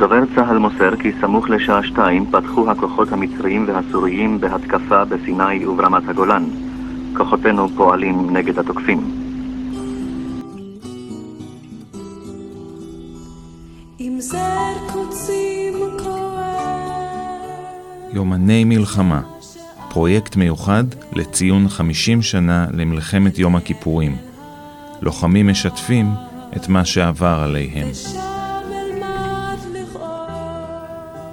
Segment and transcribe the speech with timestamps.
[0.00, 6.44] דובר צה"ל מוסר כי סמוך לשעה שתיים פתחו הכוחות המצריים והסוריים בהתקפה בסיני וברמת הגולן.
[7.16, 9.00] כוחותינו פועלים נגד התוקפים.
[18.12, 19.20] יומני מלחמה,
[19.90, 24.16] פרויקט מיוחד לציון 50 שנה למלחמת יום הכיפורים.
[25.02, 26.06] לוחמים משתפים
[26.56, 28.29] את מה שעבר עליהם.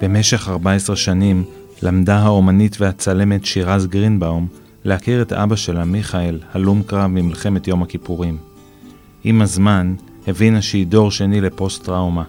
[0.00, 1.44] במשך 14 שנים
[1.82, 4.46] למדה האומנית והצלמת שירז גרינבאום
[4.84, 8.36] להכיר את אבא שלה, מיכאל, הלום קרב ממלחמת יום הכיפורים.
[9.24, 9.94] עם הזמן
[10.26, 12.24] הבינה שהיא דור שני לפוסט-טראומה.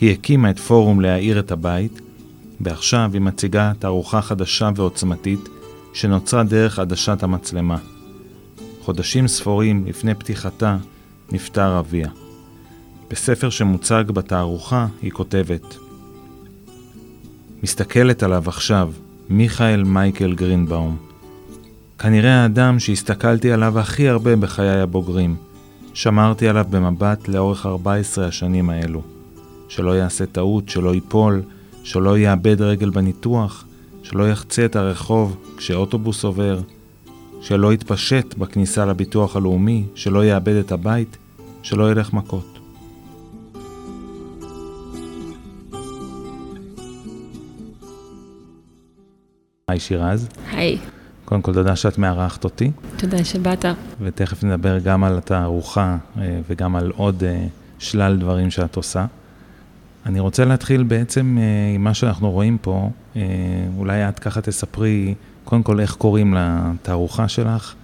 [0.00, 2.00] היא הקימה את פורום להאיר את הבית,
[2.60, 5.48] ועכשיו היא מציגה תערוכה חדשה ועוצמתית
[5.92, 7.78] שנוצרה דרך עדשת המצלמה.
[8.82, 10.76] חודשים ספורים לפני פתיחתה
[11.32, 12.08] נפטר אביה.
[13.10, 15.85] בספר שמוצג בתערוכה היא כותבת
[17.62, 18.92] מסתכלת עליו עכשיו,
[19.28, 20.96] מיכאל מייקל גרינבאום.
[21.98, 25.36] כנראה האדם שהסתכלתי עליו הכי הרבה בחיי הבוגרים.
[25.94, 29.02] שמרתי עליו במבט לאורך 14 השנים האלו.
[29.68, 31.42] שלא יעשה טעות, שלא ייפול,
[31.84, 33.64] שלא יאבד רגל בניתוח,
[34.02, 36.60] שלא יחצה את הרחוב כשאוטובוס עובר,
[37.40, 41.16] שלא יתפשט בכניסה לביטוח הלאומי, שלא יאבד את הבית,
[41.62, 42.55] שלא ילך מכות.
[49.70, 50.28] היי שירז.
[50.50, 50.78] היי.
[51.24, 52.70] קודם כל תודה שאת מארחת אותי.
[52.96, 53.64] תודה שבאת.
[54.00, 57.46] ותכף נדבר גם על התערוכה אה, וגם על עוד אה,
[57.78, 59.06] שלל דברים שאת עושה.
[60.06, 62.90] אני רוצה להתחיל בעצם אה, עם מה שאנחנו רואים פה.
[63.76, 65.14] אולי את ככה תספרי
[65.44, 67.74] קודם כל איך קוראים לתערוכה שלך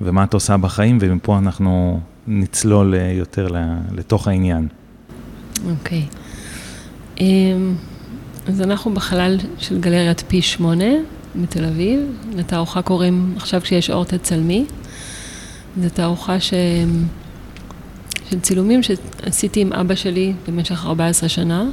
[0.00, 3.48] ומה את עושה בחיים, ומפה אנחנו נצלול יותר
[3.92, 4.68] לתוך העניין.
[5.70, 6.02] אוקיי.
[6.02, 7.20] Okay.
[7.20, 7.74] אמ,
[8.48, 11.17] אז אנחנו בחלל של גלריית פי שמונה.
[11.34, 12.00] מתל אביב.
[12.36, 14.64] לתערוכה קוראים עכשיו כשיש אור תצלמי.
[15.82, 16.54] זו תערוכה ש...
[18.30, 21.66] של צילומים שעשיתי עם אבא שלי במשך 14 שנה.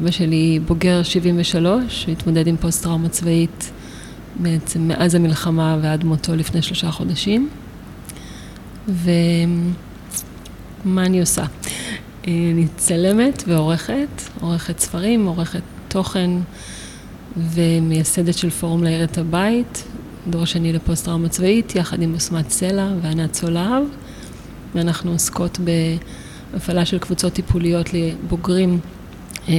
[0.00, 3.70] אבא שלי בוגר 73, הוא התמודד עם פוסט-טראומה צבאית
[4.36, 7.48] בעצם מאז המלחמה ועד מותו לפני שלושה חודשים.
[8.88, 9.26] ומה
[10.86, 11.44] אני עושה?
[12.26, 16.30] אני צלמת ועורכת, עורכת ספרים, עורכת תוכן.
[17.38, 19.84] ומייסדת של פורום להאיר את הבית,
[20.30, 23.82] דור שני לפוסט-טראומה צבאית, יחד עם אסנת סלע וענת סולהב,
[24.74, 25.58] ואנחנו עוסקות
[26.52, 28.78] בהפעלה של קבוצות טיפוליות לבוגרים,
[29.48, 29.54] אה,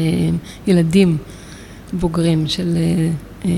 [0.67, 1.17] ילדים
[1.93, 3.11] בוגרים של אה,
[3.45, 3.51] אה,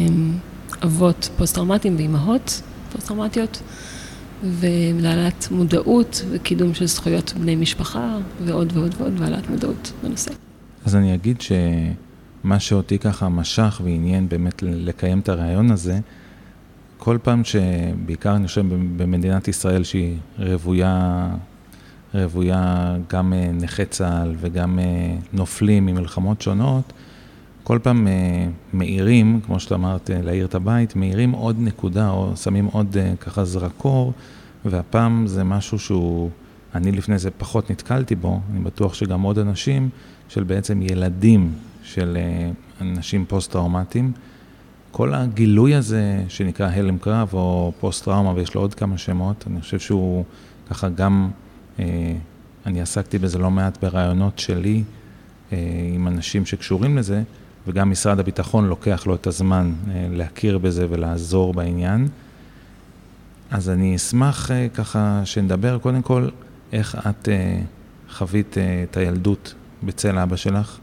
[0.83, 2.61] אבות פוסט-טראומטיים ואימהות
[2.91, 3.61] פוסט-טראומטיות,
[4.43, 10.31] ולהעלאת מודעות וקידום של זכויות בני משפחה ועוד ועוד ועוד, והעלאת מודעות בנושא.
[10.85, 11.51] אז אני אגיד ש...
[12.43, 15.99] מה שאותי ככה משך ועניין באמת לקיים את הרעיון הזה,
[16.97, 18.65] כל פעם שבעיקר אני חושב
[18.97, 21.27] במדינת ישראל שהיא רוויה,
[22.13, 26.93] רוויה גם אה, נכי צה"ל וגם אה, נופלים ממלחמות שונות,
[27.63, 32.65] כל פעם אה, מאירים, כמו שאתה אמרת, להאיר את הבית, מאירים עוד נקודה או שמים
[32.65, 34.13] עוד ככה זרקור,
[34.65, 36.29] והפעם זה משהו שהוא,
[36.75, 39.89] אני לפני זה פחות נתקלתי בו, אני בטוח שגם עוד אנשים,
[40.29, 41.53] של בעצם ילדים
[41.93, 44.11] של אה, אנשים פוסט-טראומטיים.
[44.91, 49.79] כל הגילוי הזה שנקרא הלם קרב או פוסט-טראומה, ויש לו עוד כמה שמות, אני חושב
[49.79, 50.23] שהוא
[50.69, 51.29] ככה גם,
[51.79, 51.85] אה,
[52.65, 54.83] אני עסקתי בזה לא מעט ברעיונות שלי
[55.53, 55.57] אה,
[55.95, 57.23] עם אנשים שקשורים לזה,
[57.67, 59.73] וגם משרד הביטחון לוקח לו את הזמן
[60.11, 62.07] להכיר בזה ולעזור בעניין.
[63.51, 66.27] אז אני אשמח ככה שנדבר קודם כל
[66.73, 67.29] איך את
[68.09, 69.53] חווית את הילדות
[69.83, 70.80] בצל אבא שלך.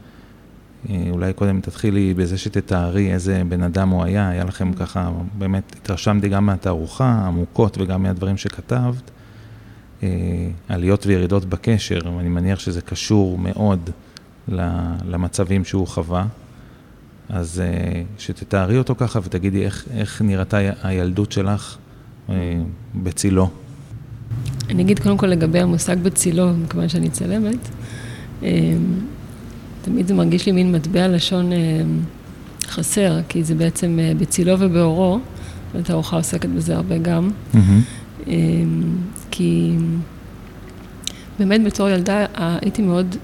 [0.89, 5.75] אה, אולי קודם תתחילי בזה שתתארי איזה בן אדם הוא היה, היה לכם ככה, באמת
[5.81, 9.11] התרשמתי גם מהתערוכה, עמוקות וגם מהדברים שכתבת,
[10.03, 10.07] אה,
[10.69, 13.89] עליות וירידות בקשר, ואני מניח שזה קשור מאוד
[15.07, 16.25] למצבים שהוא חווה.
[17.29, 21.77] אז אה, שתתארי אותו ככה ותגידי איך, איך נראתה הילדות שלך
[22.95, 23.49] בצילו.
[24.69, 27.69] אני אגיד קודם כל לגבי המושג בצילו, מכיוון שאני צלמת.
[29.81, 31.57] תמיד זה מרגיש לי מין מטבע לשון אה,
[32.67, 35.19] חסר, כי זה בעצם אה, בצילו ובאורו,
[35.73, 37.29] והתערוכה עוסקת בזה הרבה גם.
[37.53, 38.27] Mm-hmm.
[39.31, 39.71] כי
[41.39, 43.15] באמת בתור ילדה הייתי מאוד,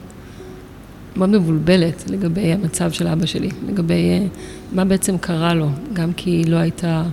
[1.15, 4.27] מאוד מבולבלת לגבי המצב של אבא שלי, לגבי
[4.73, 7.03] מה בעצם קרה לו, גם כי לא הייתה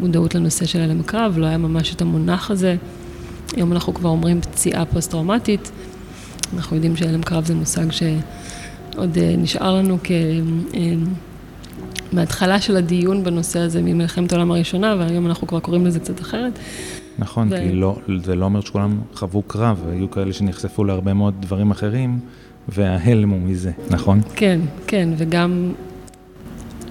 [0.00, 2.76] מודעות לנושא של הלם קרב, לא היה ממש את המונח הזה.
[3.56, 5.70] היום אנחנו כבר אומרים פציעה פוסט-טראומטית,
[6.54, 8.02] אנחנו יודעים שהלם קרב זה מושג ש...
[8.96, 10.10] עוד נשאר לנו כ...
[12.12, 16.58] מההתחלה של הדיון בנושא הזה ממלחמת העולם הראשונה, והיום אנחנו כבר קוראים לזה קצת אחרת.
[17.18, 17.56] נכון, ו...
[17.56, 22.18] כי לא, זה לא אומר שכולם חוו קרב, היו כאלה שנחשפו להרבה מאוד דברים אחרים,
[22.68, 24.20] וההלם הוא מזה, נכון?
[24.34, 25.72] כן, כן, וגם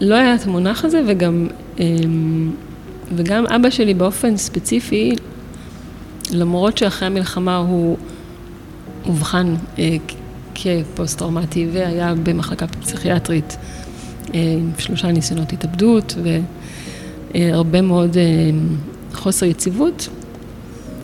[0.02, 1.48] לא היה את המונח הזה, וגם,
[1.80, 2.52] אמ,
[3.16, 5.16] וגם אבא שלי באופן ספציפי,
[6.32, 7.98] למרות שאחרי המלחמה הוא
[9.06, 9.98] אובחן אה,
[10.56, 13.58] כפוסט-טראומטי והיה במחלקה פסיכיאטרית
[14.34, 16.16] אה, עם שלושה ניסיונות התאבדות
[17.34, 18.24] והרבה מאוד אה,
[19.14, 20.10] חוסר יציבות.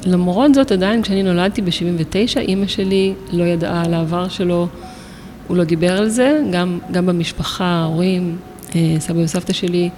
[0.06, 4.68] למרות זאת, עדיין כשאני נולדתי ב-79, אימא שלי לא ידעה על העבר שלו,
[5.48, 8.38] הוא לא דיבר על זה, גם, גם במשפחה, ההורים,
[8.76, 9.90] אה, סבא וסבתא שלי,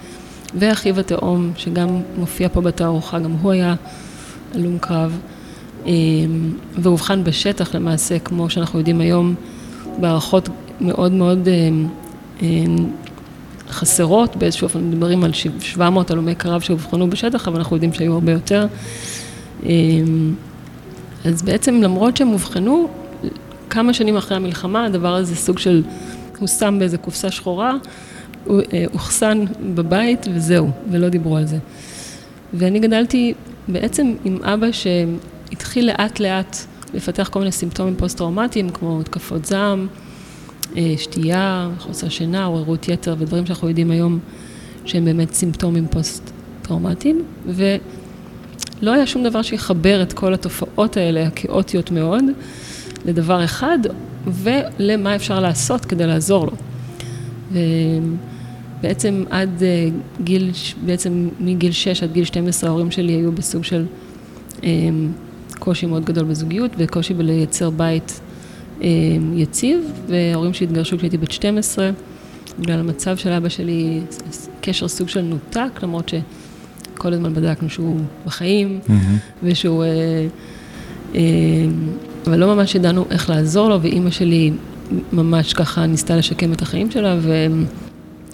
[0.56, 3.76] ואחיו התאום, שגם מופיע פה בתערוכה, גם הוא היה
[4.56, 5.20] הלום קרב,
[6.78, 9.36] ואובחן בשטח למעשה, כמו שאנחנו יודעים היום,
[10.00, 10.50] בהערכות
[10.82, 11.48] מאוד מאוד
[13.72, 18.32] חסרות, באיזשהו אופן מדברים על 700 הלומי קרב שאובחנו בשטח, אבל אנחנו יודעים שהיו הרבה
[18.32, 18.68] יותר.
[19.64, 20.34] אמ,
[21.26, 22.88] אז בעצם למרות שהם אובחנו,
[23.70, 25.84] כמה שנים אחרי המלחמה, הדבר הזה סוג של,
[26.40, 27.74] הוא שם באיזה קופסה שחורה,
[28.46, 29.46] הוא אה, אוחסן
[29.76, 31.58] בבית וזהו, ולא דיברו על זה.
[32.54, 33.34] ואני גדלתי
[33.68, 34.68] בעצם עם אבא
[35.52, 36.58] שהתחיל לאט לאט
[36.94, 39.88] לפתח כל מיני סימפטומים פוסט-טראומטיים, כמו התקפות זעם,
[40.78, 44.20] אה, שתייה, חוסר שינה, עוררות יתר ודברים שאנחנו יודעים היום
[44.86, 52.24] שהם באמת סימפטומים פוסט-טראומטיים, ולא היה שום דבר שיחבר את כל התופעות האלה, הכאוטיות מאוד,
[53.06, 53.80] לדבר אחד,
[54.28, 56.54] ולמה אפשר לעשות כדי לעזור לו.
[58.80, 59.88] ובעצם עד אה,
[60.24, 60.52] גיל,
[60.86, 63.86] בעצם מגיל 6 עד גיל 12 ההורים שלי היו בסוג של
[64.64, 64.70] אה,
[65.62, 68.20] קושי מאוד גדול בזוגיות וקושי בלייצר בית
[68.82, 68.88] אמ,
[69.36, 71.92] יציב, וההורים שלי התגרשו כשהייתי בת 12,
[72.60, 74.02] בגלל המצב של אבא שלי,
[74.62, 78.92] קשר סוג של נותק, למרות שכל הזמן בדקנו שהוא בחיים, mm-hmm.
[79.44, 79.84] ושהוא...
[79.84, 79.90] אה,
[81.16, 81.22] אה,
[82.28, 84.52] אבל לא ממש ידענו איך לעזור לו, ואימא שלי
[85.14, 87.48] ממש ככה ניסתה לשקם את החיים שלה, ו...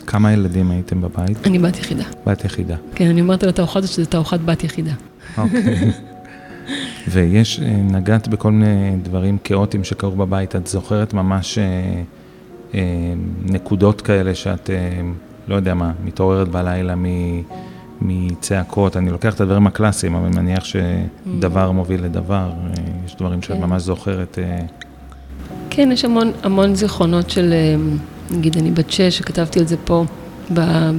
[0.05, 1.47] כמה ילדים הייתם בבית?
[1.47, 2.03] אני בת יחידה.
[2.25, 2.75] בת יחידה.
[2.95, 4.93] כן, אני אומרת על התערוכה הזאת שזו תערוכת בת יחידה.
[5.37, 5.91] אוקיי.
[7.07, 11.63] ויש, אה, נגעת בכל מיני דברים כאוטיים שקרו בבית, את זוכרת ממש אה,
[12.73, 12.79] אה,
[13.45, 15.01] נקודות כאלה שאת, אה,
[15.47, 17.05] לא יודע מה, מתעוררת בלילה מ,
[18.01, 23.41] מצעקות, אני לוקח את הדברים הקלאסיים, אבל אני מניח שדבר מוביל לדבר, אה, יש דברים
[23.41, 23.61] שאת כן.
[23.61, 24.39] ממש זוכרת.
[24.39, 24.59] אה...
[25.69, 27.53] כן, יש המון, המון זיכרונות של,
[28.31, 30.05] נגיד, אני בת שש, שכתבתי על זה פה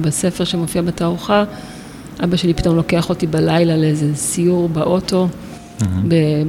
[0.01, 1.43] בספר שמופיע בתערוכה,
[2.23, 5.27] אבא שלי פתאום לוקח אותי בלילה לאיזה סיור באוטו.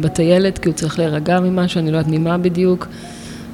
[0.01, 2.87] בטיילת, כי הוא צריך להירגע ממשהו, אני לא יודעת ממה בדיוק.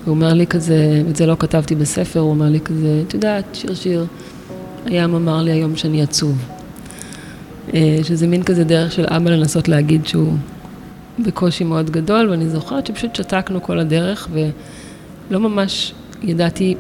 [0.04, 3.44] הוא אומר לי כזה, ואת זה לא כתבתי בספר, הוא אומר לי כזה, את יודעת,
[3.52, 4.06] שיר שיר,
[4.86, 6.38] הים אמר לי היום שאני עצוב.
[7.74, 10.32] אה, שזה מין כזה דרך של אבא לנסות להגיד שהוא
[11.18, 15.92] בקושי מאוד גדול, ואני זוכרת שפשוט שתקנו כל הדרך, ולא ממש
[16.22, 16.74] ידעתי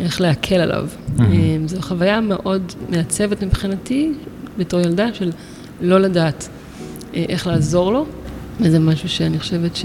[0.00, 0.88] איך להקל עליו.
[1.16, 1.22] Mm-hmm.
[1.66, 4.12] זו חוויה מאוד מעצבת מבחינתי,
[4.58, 5.32] בתור ילדה, של
[5.80, 6.48] לא לדעת
[7.28, 8.06] איך לעזור לו,
[8.60, 9.78] וזה משהו שאני חושבת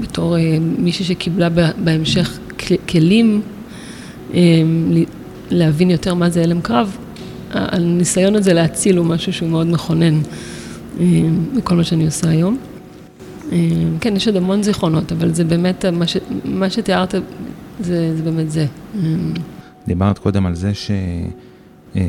[0.00, 1.48] שבתור אה, מישהי שקיבלה
[1.84, 2.38] בהמשך
[2.88, 3.42] כלים
[4.34, 4.40] אה,
[5.50, 6.96] להבין יותר מה זה הלם קרב,
[7.50, 10.20] הניסיון הזה להציל הוא משהו שהוא מאוד מכונן
[11.56, 12.58] בכל מה שאני עושה היום.
[14.00, 17.14] כן, יש עוד המון זיכרונות, אבל זה באמת, מה, ש, מה שתיארת,
[17.80, 18.66] זה, זה באמת זה.
[19.86, 20.90] דיברת קודם על זה ש...
[21.96, 22.02] אה,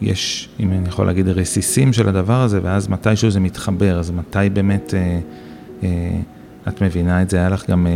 [0.00, 4.50] יש, אם אני יכול להגיד, רסיסים של הדבר הזה, ואז מתישהו זה מתחבר, אז מתי
[4.52, 5.18] באמת אה,
[5.82, 5.88] אה,
[6.68, 7.36] את מבינה את זה?
[7.36, 7.86] היה לך גם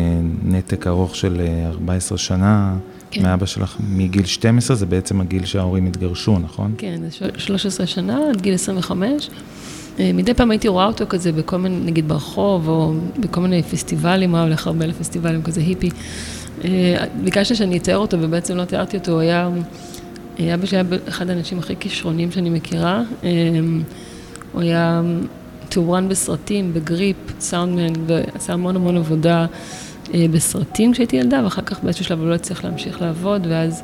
[0.45, 2.77] נתק ארוך של 14 שנה
[3.11, 3.23] כן.
[3.23, 6.75] מאבא שלך מגיל 12, זה בעצם הגיל שההורים התגרשו, נכון?
[6.79, 9.31] כן, זה 13 שנה, עד גיל 25.
[10.01, 14.37] מדי פעם הייתי רואה אותו כזה בכל מיני, נגיד ברחוב, או בכל מיני פסטיבלים, הוא
[14.37, 15.91] היה הולך הרבה לפסטיבלים, כזה היפי.
[17.25, 19.51] ביקשת שאני אתאר אותו, ובעצם לא תיארתי אותו, הוא היה...
[20.39, 23.03] אבא שלי היה אחד האנשים הכי כישרונים שאני מכירה.
[23.23, 23.83] אמ,
[24.53, 25.03] הוא היה
[25.69, 29.47] תאורן בסרטים, בגריפ, סאונדמן, ועשה המון המון עבודה
[30.15, 33.83] אה, בסרטים כשהייתי ילדה, ואחר כך באיזשהו שלב הוא לא הצליח להמשיך לעבוד, ואז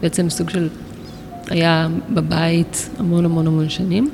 [0.00, 0.68] בעצם סוג של
[1.50, 4.10] היה בבית המון המון המון שנים.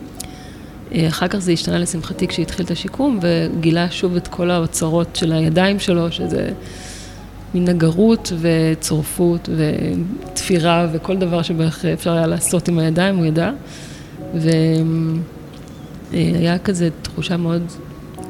[0.95, 5.33] אה, אחר כך זה השתנה לשמחתי כשהתחיל את השיקום, וגילה שוב את כל האוצרות של
[5.33, 6.49] הידיים שלו, שזה...
[7.55, 13.51] מין נגרות וצורפות ותפירה וכל דבר שבערך אפשר היה לעשות עם הידיים, הוא ידע.
[16.13, 17.63] והיה כזה תחושה מאוד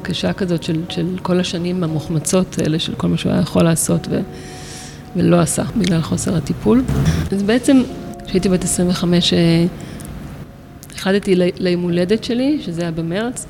[0.01, 4.07] קשה כזאת של, של כל השנים המוחמצות האלה, של כל מה שהוא היה יכול לעשות.
[5.15, 6.83] ולא עשה בגלל חוסר הטיפול.
[7.31, 7.83] אז בעצם,
[8.27, 9.33] כשהייתי בת 25,
[10.95, 13.45] החלטתי ליום הולדת שלי, שזה היה במרץ,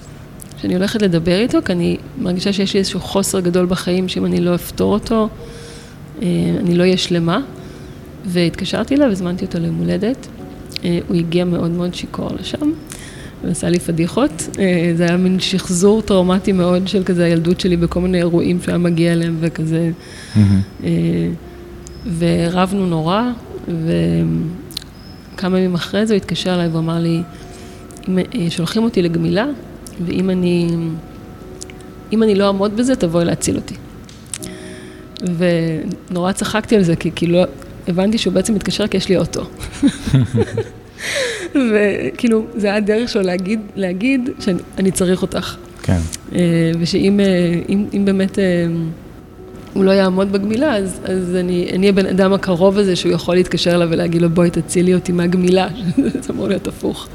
[0.62, 4.42] שאני הולכת לדבר איתו, כי אני מרגישה שיש לי איזשהו חוסר גדול בחיים, שאם אני
[4.42, 5.28] לא אפתור אותו, אה,
[6.22, 7.40] אני לא אהיה שלמה.
[8.26, 10.28] והתקשרתי אליו, הזמנתי אותו ליום הולדת.
[10.84, 12.72] אה, הוא הגיע מאוד מאוד שיכור לשם,
[13.44, 14.50] ועשה לי פדיחות.
[14.60, 18.72] אה, זה היה מין שחזור טראומטי מאוד של כזה הילדות שלי בכל מיני אירועים שהוא
[18.72, 19.92] היה מגיע אליהם וכזה.
[20.36, 20.84] Mm-hmm.
[22.18, 23.22] ורבנו נורא,
[25.34, 27.22] וכמה ימים אחרי זה הוא התקשר אליי ואמר לי,
[28.50, 29.46] שולחים אותי לגמילה,
[30.06, 30.70] ואם אני,
[32.14, 33.76] אם אני לא אעמוד בזה, תבואי להציל אותי.
[35.38, 37.40] ונורא צחקתי על זה, כי כאילו
[37.88, 39.42] הבנתי שהוא בעצם מתקשר כי יש לי אוטו.
[41.56, 45.56] וכאילו, זה היה הדרך שלו להגיד, להגיד שאני צריך אותך.
[45.82, 46.00] כן.
[46.36, 47.26] אה, ושאם אה,
[47.70, 48.44] אם, אם באמת אה,
[49.74, 53.76] הוא לא יעמוד בגמילה, אז, אז אני אהיה בן אדם הקרוב הזה שהוא יכול להתקשר
[53.76, 55.68] אליו ולהגיד לו, בואי תצילי אותי מהגמילה,
[56.24, 57.08] זה אמור להיות הפוך.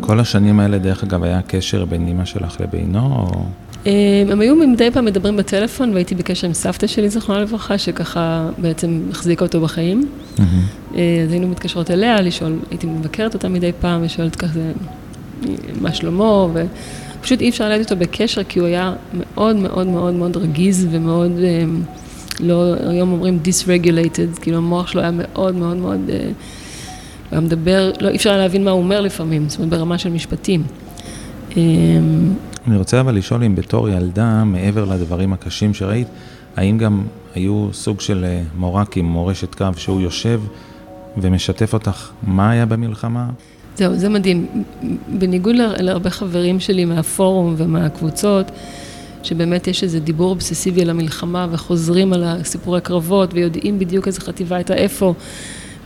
[0.00, 3.44] כל השנים האלה, דרך אגב, היה קשר בין אימא שלך לבינו, או...
[4.30, 9.00] הם היו מדי פעם מדברים בטלפון, והייתי בקשר עם סבתא שלי, זכרונה לברכה, שככה בעצם
[9.10, 10.08] החזיקה אותו בחיים.
[10.36, 10.40] Mm-hmm.
[10.92, 14.72] אז היינו מתקשרות אליה, לשאול, הייתי מבקרת אותה מדי פעם, ושואלת כזה,
[15.80, 16.46] מה שלמה,
[17.20, 21.32] ופשוט אי אפשר לדעת אותו בקשר, כי הוא היה מאוד מאוד מאוד מאוד רגיז ומאוד,
[22.40, 26.18] לא, היום אומרים dysregulated, כאילו המוח שלו היה מאוד מאוד מאוד, הוא
[27.30, 30.62] היה מדבר, לא, אי אפשר להבין מה הוא אומר לפעמים, זאת אומרת ברמה של משפטים.
[31.56, 36.08] אני רוצה אבל לשאול אם בתור ילדה, מעבר לדברים הקשים שראית,
[36.56, 37.02] האם גם
[37.34, 40.40] היו סוג של אה, מורקים, מורשת קו, שהוא יושב
[41.16, 43.30] ומשתף אותך מה היה במלחמה?
[43.76, 44.46] זהו, זה מדהים.
[45.08, 48.50] בניגוד להרבה חברים שלי מהפורום ומהקבוצות,
[49.22, 54.56] שבאמת יש איזה דיבור אובססיבי על המלחמה וחוזרים על הסיפורי קרבות ויודעים בדיוק איזה חטיבה
[54.56, 55.14] הייתה איפה,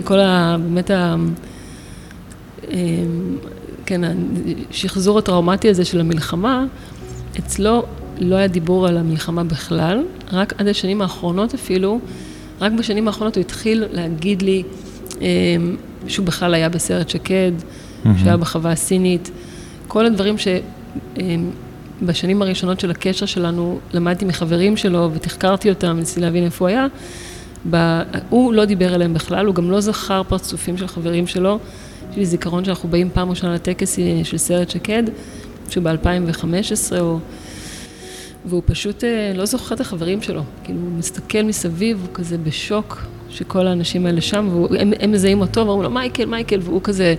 [0.00, 0.56] וכל ה...
[0.58, 1.16] באמת ה...
[3.88, 4.00] כן,
[4.70, 6.64] השחזור הטראומטי הזה של המלחמה,
[7.38, 7.84] אצלו
[8.18, 10.02] לא היה דיבור על המלחמה בכלל,
[10.32, 12.00] רק עד השנים האחרונות אפילו,
[12.60, 14.62] רק בשנים האחרונות הוא התחיל להגיד לי
[15.20, 15.76] אמ,
[16.06, 18.08] שהוא בכלל היה בסרט שקד, mm-hmm.
[18.18, 19.30] שהיה בחווה הסינית,
[19.86, 26.44] כל הדברים שבשנים אמ, הראשונות של הקשר שלנו למדתי מחברים שלו ותחקרתי אותם, ניסיתי להבין
[26.44, 26.86] איפה הוא היה,
[28.30, 31.58] הוא לא דיבר עליהם בכלל, הוא גם לא זכר פרצופים של חברים שלו.
[32.10, 35.02] יש לי זיכרון שאנחנו באים פעם ראשונה לטקס אה, של סרט שקד,
[35.68, 37.18] שהוא ב-2015, או...
[38.44, 40.42] והוא פשוט אה, לא זוכר את החברים שלו.
[40.64, 45.82] כאילו, הוא מסתכל מסביב, הוא כזה בשוק שכל האנשים האלה שם, והם מזהים אותו, ואומרים
[45.82, 47.14] לו, מייקל, מייקל, והוא כזה,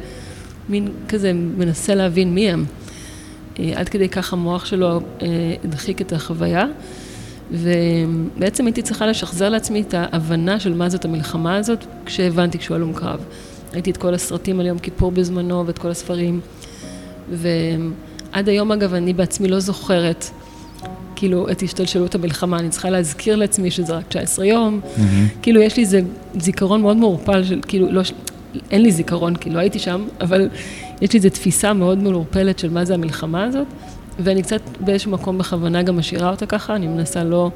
[0.69, 2.65] מין כזה מנסה להבין מי הם.
[3.60, 5.01] אה, עד כדי כך המוח שלו
[5.63, 6.65] הדחיק את החוויה.
[7.51, 12.93] ובעצם הייתי צריכה לשחזר לעצמי את ההבנה של מה זאת המלחמה הזאת, כשהבנתי כשהוא הלום
[12.93, 13.19] קרב.
[13.74, 16.40] ראיתי את כל הסרטים על יום כיפור בזמנו ואת כל הספרים.
[17.32, 20.26] ועד היום, אגב, אני בעצמי לא זוכרת,
[21.16, 22.60] כאילו, את השתלשלות המלחמה.
[22.60, 24.82] אני צריכה להזכיר לעצמי שזה רק 19 יום.
[24.84, 25.00] Mm-hmm.
[25.42, 26.02] כאילו, יש לי איזה
[26.40, 28.02] זיכרון מאוד מעורפל של, כאילו, לא,
[28.72, 30.50] אין לי זיכרון, כי לא הייתי שם, אבל
[31.02, 33.68] יש לי איזו תפיסה מאוד מעורפלת של מה זה המלחמה הזאת,
[34.20, 37.52] ואני קצת באיזשהו מקום בכוונה גם משאירה אותה ככה, אני מנסה לא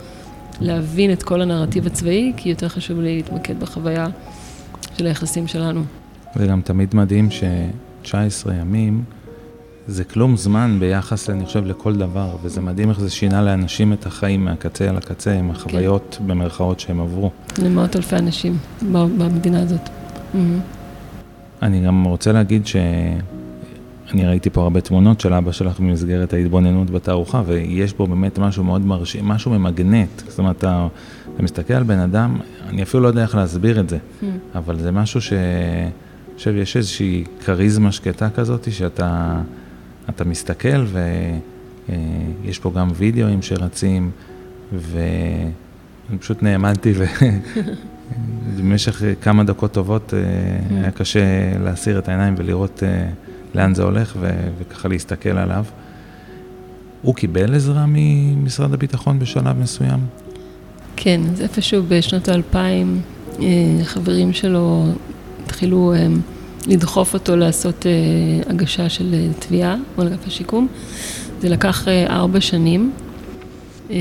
[0.62, 4.08] להבין את כל הנרטיב הצבאי, כי יותר חשוב לי להתמקד בחוויה
[4.98, 5.84] של היחסים שלנו.
[6.35, 9.03] וגם תמיד מדהים ש-19 ימים
[9.87, 14.05] זה כלום זמן ביחס, אני חושב, לכל דבר, וזה מדהים איך זה שינה לאנשים את
[14.05, 16.27] החיים מהקצה אל הקצה, עם החוויות כן.
[16.27, 17.31] במרכאות שהם עברו.
[17.57, 18.57] למאות אלפי אנשים
[18.91, 19.81] במדינה הזאת.
[19.87, 20.37] Mm-hmm.
[21.61, 22.75] אני גם רוצה להגיד ש...
[24.13, 28.63] אני ראיתי פה הרבה תמונות של אבא שלך במסגרת ההתבוננות בתערוכה, ויש בו באמת משהו
[28.63, 30.09] מאוד מרשים, משהו ממגנט.
[30.27, 30.87] זאת אומרת, אתה,
[31.35, 32.37] אתה מסתכל על בן אדם,
[32.69, 34.25] אני אפילו לא יודע איך להסביר את זה, mm.
[34.55, 35.33] אבל זה משהו ש...
[36.37, 39.41] חושב, יש איזושהי כריזמה שקטה כזאת, שאתה
[40.09, 40.85] אתה מסתכל
[41.89, 44.11] ויש פה גם וידאוים שרצים,
[44.73, 46.93] ואני פשוט נעמדתי
[48.55, 50.19] ובמשך כמה דקות טובות אה,
[50.81, 51.21] היה קשה
[51.63, 53.09] להסיר את העיניים ולראות אה,
[53.55, 54.17] לאן זה הולך
[54.59, 55.65] וככה להסתכל עליו.
[57.01, 59.99] הוא קיבל עזרה ממשרד הביטחון בשלב מסוים?
[60.95, 63.01] כן, אז איפשהו בשנות האלפיים,
[63.39, 63.45] אה,
[63.83, 64.85] חברים שלו
[65.45, 70.67] התחילו um, לדחוף אותו לעשות uh, הגשה של uh, תביעה מול אגף השיקום.
[71.41, 72.91] זה לקח uh, ארבע שנים,
[73.89, 73.91] uh,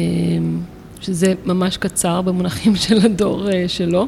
[1.00, 4.06] שזה ממש קצר במונחים של הדור שלו.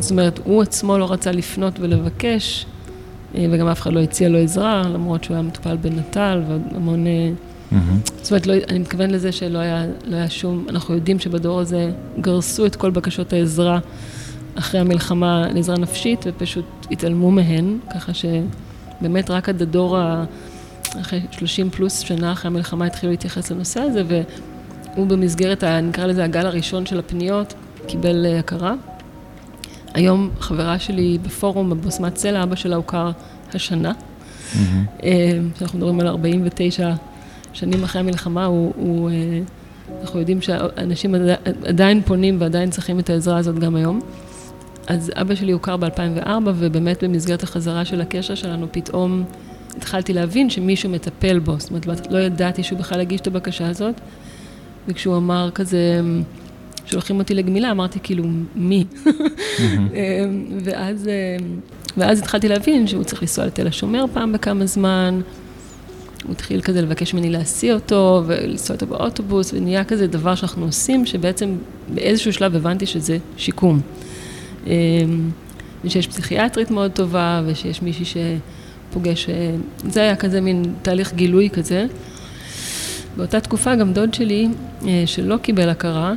[0.00, 2.66] זאת אומרת, הוא עצמו לא רצה לפנות ולבקש,
[3.34, 7.08] וגם אף אחד לא הציע לו עזרה, למרות שהוא היה מטופל בנט"ל והמון uh,
[8.22, 11.90] זאת אומרת, לא, אני מתכוון לזה שלא היה, לא היה שום, אנחנו יודעים שבדור הזה
[12.20, 13.78] גרסו את כל בקשות העזרה
[14.54, 20.24] אחרי המלחמה לעזרה נפשית, ופשוט התעלמו מהן, ככה שבאמת רק עד הדור ה...
[21.00, 26.24] אחרי 30 פלוס שנה אחרי המלחמה התחילו להתייחס לנושא הזה, והוא במסגרת, ה, נקרא לזה
[26.24, 27.54] הגל הראשון של הפניות,
[27.86, 28.74] קיבל אה, הכרה.
[29.94, 33.10] היום חברה שלי בפורום, בבוסמת סלע, אבא שלה הוכר
[33.54, 33.92] השנה.
[33.92, 35.02] Mm-hmm.
[35.62, 36.92] אנחנו מדברים על 49
[37.52, 39.40] שנים אחרי המלחמה, הוא, הוא, אה,
[40.02, 41.14] אנחנו יודעים שאנשים
[41.64, 44.00] עדיין פונים ועדיין צריכים את העזרה הזאת גם היום.
[44.86, 49.24] אז אבא שלי הוכר ב-2004, ובאמת במסגרת החזרה של הקשר שלנו, פתאום
[49.76, 51.54] התחלתי להבין שמישהו מטפל בו.
[51.58, 53.94] זאת אומרת, לא ידעתי שהוא בכלל הגיש את הבקשה הזאת,
[54.88, 56.00] וכשהוא אמר כזה,
[56.86, 58.24] שולחים אותי לגמילה, אמרתי כאילו,
[58.54, 58.84] מי?
[60.64, 61.10] ואז,
[61.96, 65.20] ואז התחלתי להבין שהוא צריך לנסוע לתל השומר פעם בכמה זמן.
[66.24, 71.06] הוא התחיל כזה לבקש ממני להסיע אותו ולנסוע איתו באוטובוס, ונהיה כזה דבר שאנחנו עושים,
[71.06, 71.56] שבעצם
[71.94, 73.80] באיזשהו שלב הבנתי שזה שיקום.
[75.84, 78.04] ושיש פסיכיאטרית מאוד טובה, ושיש מישהי
[78.90, 79.28] שפוגש,
[79.88, 81.86] זה היה כזה מין תהליך גילוי כזה.
[83.16, 84.48] באותה תקופה גם דוד שלי,
[85.06, 86.14] שלא קיבל הכרה,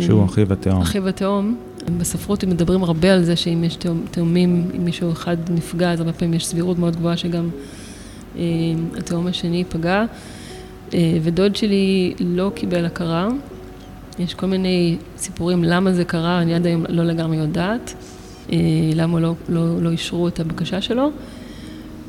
[0.00, 0.82] שהוא אחיו התאום.
[0.82, 1.56] אחיו התאום.
[1.98, 3.78] בספרות הם מדברים הרבה על זה שאם יש
[4.10, 7.48] תאומים, אם מישהו אחד נפגע, אז הרבה פעמים יש סבירות מאוד גבוהה שגם
[8.38, 8.42] אה,
[8.98, 10.04] התאום השני ייפגע.
[10.94, 13.28] אה, ודוד שלי לא קיבל הכרה.
[14.18, 17.94] יש כל מיני סיפורים למה זה קרה, אני עד היום לא לגמרי יודעת.
[18.52, 18.58] אה,
[18.94, 21.10] למה לא, לא, לא אישרו את הבקשה שלו.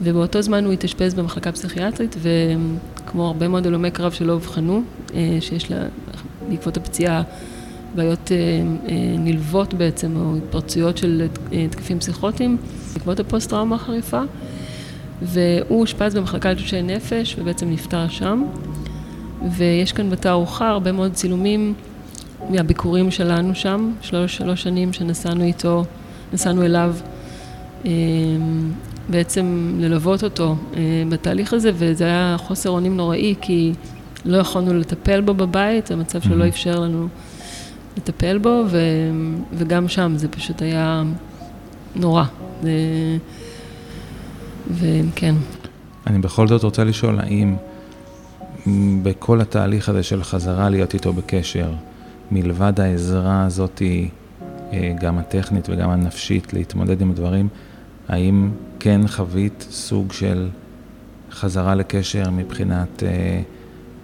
[0.03, 4.81] ובאותו זמן הוא התאשפז במחלקה פסיכיאטרית, וכמו הרבה מאוד הלומי קרב שלא אובחנו,
[5.39, 5.77] שיש לה
[6.49, 7.23] בעקבות הפציעה
[7.95, 8.37] בעיות אה,
[8.89, 12.57] אה, נלוות בעצם, או התפרצויות של אה, תקפים פסיכוטיים,
[12.93, 14.21] בעקבות הפוסט-טראומה החריפה.
[15.21, 18.43] והוא אושפז במחלקה לתושי נפש, ובעצם נפטר שם.
[19.51, 21.73] ויש כאן בתערוכה הרבה מאוד צילומים
[22.49, 25.86] מהביקורים שלנו שם, שלוש, שלוש שנים שנסענו איתו,
[26.33, 26.95] נסענו אליו
[29.10, 30.55] בעצם ללוות אותו
[31.10, 33.73] בתהליך הזה, וזה היה חוסר אונים נוראי, כי
[34.25, 37.07] לא יכולנו לטפל בו בבית, המצב שלו לא אפשר לנו
[37.97, 38.79] לטפל בו, ו,
[39.53, 41.03] וגם שם זה פשוט היה
[41.95, 42.23] נורא.
[42.63, 42.69] ו,
[44.71, 45.36] וכן.
[46.07, 47.55] אני בכל זאת רוצה לשאול, האם
[49.03, 51.69] בכל התהליך הזה של חזרה להיות איתו בקשר,
[52.31, 53.81] מלבד העזרה הזאת,
[54.73, 57.47] אה, גם הטכנית וגם הנפשית, להתמודד עם הדברים,
[58.07, 60.49] האם כן חווית סוג של
[61.31, 63.03] חזרה לקשר מבחינת...
[63.03, 63.41] אה,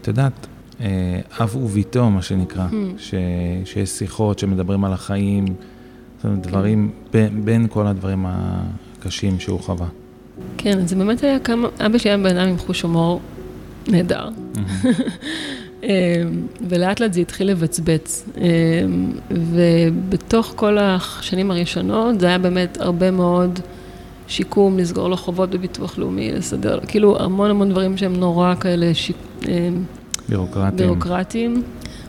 [0.01, 0.47] את יודעת,
[0.81, 2.73] אה, אב וביתו, מה שנקרא, hmm.
[2.97, 3.13] ש,
[3.65, 5.45] שיש שיחות שמדברים על החיים,
[6.15, 9.87] זאת אומרת, דברים, בין, בין כל הדברים הקשים שהוא חווה.
[10.57, 13.21] כן, זה באמת היה כמה, אבא שלי היה בן אדם עם חוש הומור
[13.87, 14.29] נהדר.
[15.83, 16.63] Mm-hmm.
[16.69, 18.25] ולאט לאט זה התחיל לבצבץ.
[18.37, 18.43] אה,
[19.31, 23.59] ובתוך כל השנים הראשונות זה היה באמת הרבה מאוד
[24.27, 29.15] שיקום, לסגור לו חובות בביטוח לאומי, לסדר, כאילו המון המון דברים שהם נורא כאלה שיק...
[29.47, 29.83] אמ,
[30.29, 30.75] בירוקרטיים.
[30.77, 31.63] בירוקרטיים.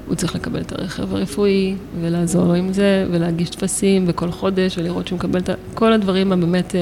[0.07, 5.09] הוא צריך לקבל את הרכב הרפואי ולעזור לו עם זה, ולהגיש טפסים בכל חודש, ולראות
[5.09, 6.75] שהוא מקבל את כל הדברים הבאמת...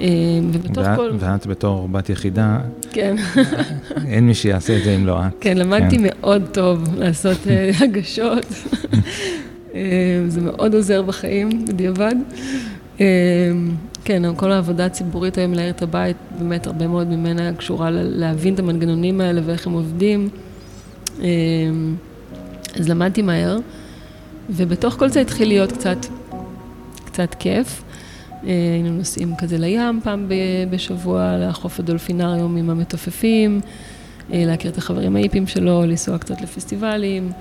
[0.00, 1.10] אה, אה, ובתוך כל...
[1.18, 2.58] ואת בתור בת יחידה,
[2.92, 3.16] כן.
[4.12, 5.32] אין מי שיעשה את זה אם לא את.
[5.40, 6.04] כן, למדתי כן.
[6.06, 8.46] מאוד טוב לעשות אה, הגשות.
[10.28, 12.14] זה מאוד עוזר בחיים, בדיעבד.
[14.04, 18.58] כן, כל העבודה הציבורית היום להעיר את הבית, באמת הרבה מאוד ממנה קשורה להבין את
[18.58, 20.28] המנגנונים האלה ואיך הם עובדים.
[22.76, 23.58] אז למדתי מהר,
[24.50, 26.06] ובתוך כל זה התחיל להיות קצת,
[27.04, 27.82] קצת כיף.
[28.46, 30.28] אה, היינו נוסעים כזה לים פעם
[30.70, 33.60] בשבוע, לחוף הדולפינריום עם המתופפים,
[34.32, 37.32] אה, להכיר את החברים האיפים שלו, לנסוע קצת לפסטיבלים.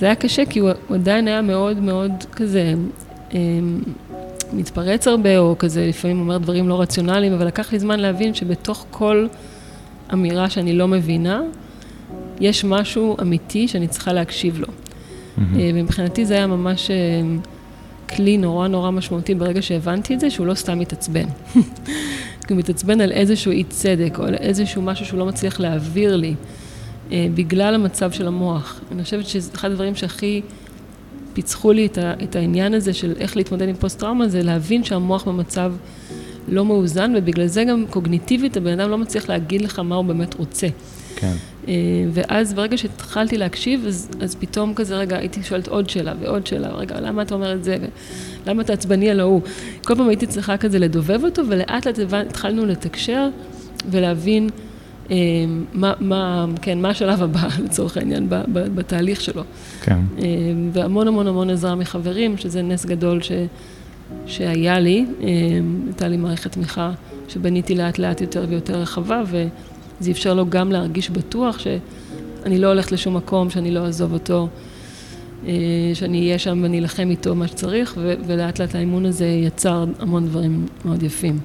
[0.00, 2.74] זה היה קשה כי הוא, הוא עדיין היה מאוד מאוד כזה
[3.34, 3.80] אמ,
[4.52, 8.86] מתפרץ הרבה, או כזה לפעמים אומר דברים לא רציונליים, אבל לקח לי זמן להבין שבתוך
[8.90, 9.26] כל
[10.12, 11.42] אמירה שאני לא מבינה,
[12.40, 14.66] יש משהו אמיתי שאני צריכה להקשיב לו.
[14.66, 15.40] Mm-hmm.
[15.56, 16.96] ומבחינתי זה היה ממש אה,
[18.08, 21.26] כלי נורא נורא משמעותי ברגע שהבנתי את זה, שהוא לא סתם מתעצבן.
[22.48, 26.34] הוא מתעצבן על איזשהו אי צדק, או על איזשהו משהו שהוא לא מצליח להעביר לי,
[27.12, 28.80] אה, בגלל המצב של המוח.
[28.92, 30.42] אני חושבת שזה אחד הדברים שהכי...
[31.36, 35.24] פיצחו לי את, ה, את העניין הזה של איך להתמודד עם פוסט-טראומה, זה להבין שהמוח
[35.24, 35.72] במצב
[36.48, 40.34] לא מאוזן, ובגלל זה גם קוגניטיבית הבן אדם לא מצליח להגיד לך מה הוא באמת
[40.34, 40.66] רוצה.
[41.16, 41.32] כן.
[41.68, 41.74] אה,
[42.12, 46.68] ואז ברגע שהתחלתי להקשיב, אז, אז פתאום כזה, רגע, הייתי שואלת עוד שאלה ועוד שאלה,
[46.68, 47.76] רגע, למה אתה אומר את זה?
[48.46, 49.40] למה אתה עצבני על ההוא?
[49.84, 53.28] כל פעם הייתי צריכה כזה לדובב אותו, ולאט לאט התחלנו לתקשר
[53.90, 54.48] ולהבין
[55.72, 59.42] מה, מה, כן, מה השלב הבא לצורך העניין בתהליך שלו.
[59.82, 60.00] כן.
[60.72, 63.32] והמון המון המון עזרה מחברים, שזה נס גדול ש,
[64.26, 65.06] שהיה לי.
[65.86, 66.92] הייתה לי מערכת תמיכה
[67.28, 69.22] שבניתי לאט לאט יותר ויותר רחבה,
[70.00, 74.48] וזה אפשר לו גם להרגיש בטוח שאני לא הולכת לשום מקום, שאני לא אעזוב אותו.
[75.46, 75.52] אה,
[75.94, 80.66] שאני אהיה שם ואני אלחם איתו מה שצריך, ולאט לאט האימון הזה יצר המון דברים
[80.84, 81.38] מאוד יפים.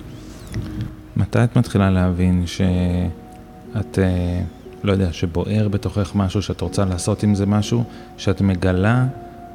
[1.16, 4.42] מתי את מתחילה להבין שאת, אה,
[4.84, 7.84] לא יודע, שבוער בתוכך משהו, שאת רוצה לעשות עם זה משהו,
[8.18, 9.06] שאת מגלה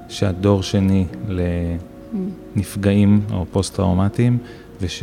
[0.09, 1.07] שאת דור שני
[2.57, 4.39] לנפגעים או פוסט-טראומטיים,
[4.81, 5.03] וש...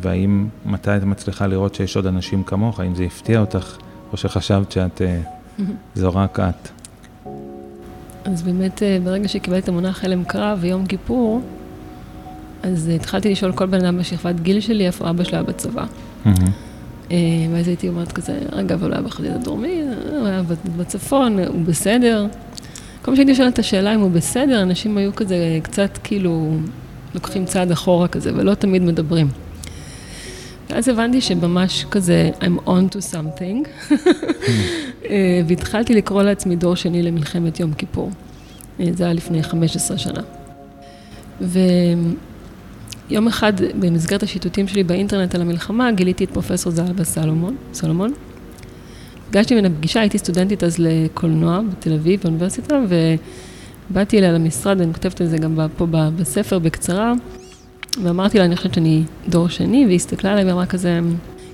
[0.00, 3.76] והאם, מתי את מצליחה לראות שיש עוד אנשים כמוך, האם זה הפתיע אותך,
[4.12, 5.20] או שחשבת שאת, אה,
[5.94, 6.68] זו רק את?
[8.24, 11.40] אז באמת, אה, ברגע שקיבלתי את המונח הלם קרב ויום כיפור,
[12.62, 15.84] אז התחלתי לשאול כל בן אדם בשכבת גיל שלי, איפה אבא שלה בצבא.
[17.10, 17.16] אה,
[17.54, 19.82] ואז הייתי אומרת כזה, רגע, אבל הוא היה בחזית הדרומי,
[20.18, 20.42] הוא היה
[20.76, 22.26] בצפון, הוא בסדר.
[23.02, 26.56] כל פעם שהייתי שואלת את השאלה אם הוא בסדר, אנשים היו כזה קצת כאילו
[27.14, 29.28] לוקחים צעד אחורה כזה, ולא תמיד מדברים.
[30.70, 33.68] ואז הבנתי שממש כזה, I'm on to something,
[35.10, 38.10] אה, והתחלתי לקרוא לעצמי דור שני למלחמת יום כיפור.
[38.80, 40.20] אה, זה היה לפני 15 שנה.
[41.40, 48.12] ויום אחד, במסגרת השיטוטים שלי באינטרנט על המלחמה, גיליתי את פרופסור זלבה סלומון, סולומון.
[49.30, 52.78] פגשתי ממנה פגישה, הייתי סטודנטית אז לקולנוע בתל אביב, באוניברסיטה,
[53.92, 57.12] ובאתי אליה למשרד, ואני כותבת על זה גם פה בספר בקצרה.
[58.02, 61.00] ואמרתי לה, אני חושבת שאני דור שני, והיא הסתכלה עליי ואמרה כזה,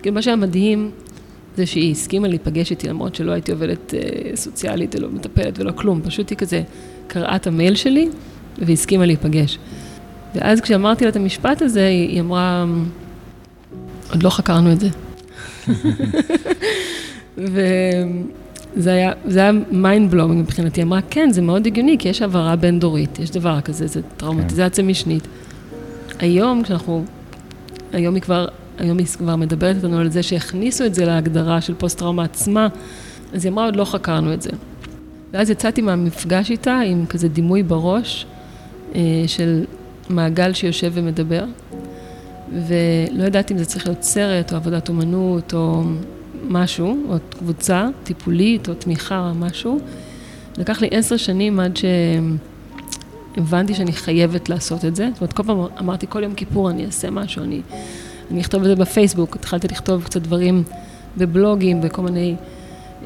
[0.02, 0.90] כאילו מה שהיה מדהים,
[1.56, 6.02] זה שהיא הסכימה להיפגש איתי, למרות שלא הייתי עובדת אה, סוציאלית ולא מטפלת ולא כלום,
[6.02, 6.62] פשוט היא כזה
[7.06, 8.08] קראה את המייל שלי
[8.58, 9.58] והסכימה להיפגש.
[10.34, 12.64] ואז כשאמרתי לה את המשפט הזה, היא, היא אמרה,
[14.10, 14.88] עוד לא חקרנו את זה.
[18.76, 22.56] וזה היה, זה היה mind blowing מבחינתי, אמרה, כן, זה מאוד הגיוני, כי יש העברה
[22.56, 24.90] בין-דורית, יש דבר כזה, זה טראומטיזציה כן.
[24.90, 25.28] משנית.
[26.18, 27.04] היום, כשאנחנו,
[27.92, 28.46] היום היא כבר,
[28.78, 32.68] היום היא כבר מדברת איתנו על זה שהכניסו את זה להגדרה של פוסט-טראומה עצמה,
[33.34, 34.50] אז היא אמרה, עוד לא חקרנו את זה.
[35.32, 38.26] ואז יצאתי מהמפגש איתה עם כזה דימוי בראש
[38.94, 39.64] אה, של
[40.08, 41.44] מעגל שיושב ומדבר,
[42.52, 45.82] ולא ידעתי אם זה צריך להיות סרט או עבודת אומנות או
[46.48, 49.78] משהו, או קבוצה טיפולית או תמיכה או משהו.
[50.58, 51.84] לקח לי עשר שנים עד ש...
[53.36, 55.08] הבנתי שאני חייבת לעשות את זה.
[55.12, 57.60] זאת אומרת, כל פעם אמרתי, כל יום כיפור אני אעשה משהו, אני,
[58.30, 60.62] אני אכתוב את זה בפייסבוק, התחלתי לכתוב קצת דברים
[61.16, 62.34] בבלוגים, בכל מיני,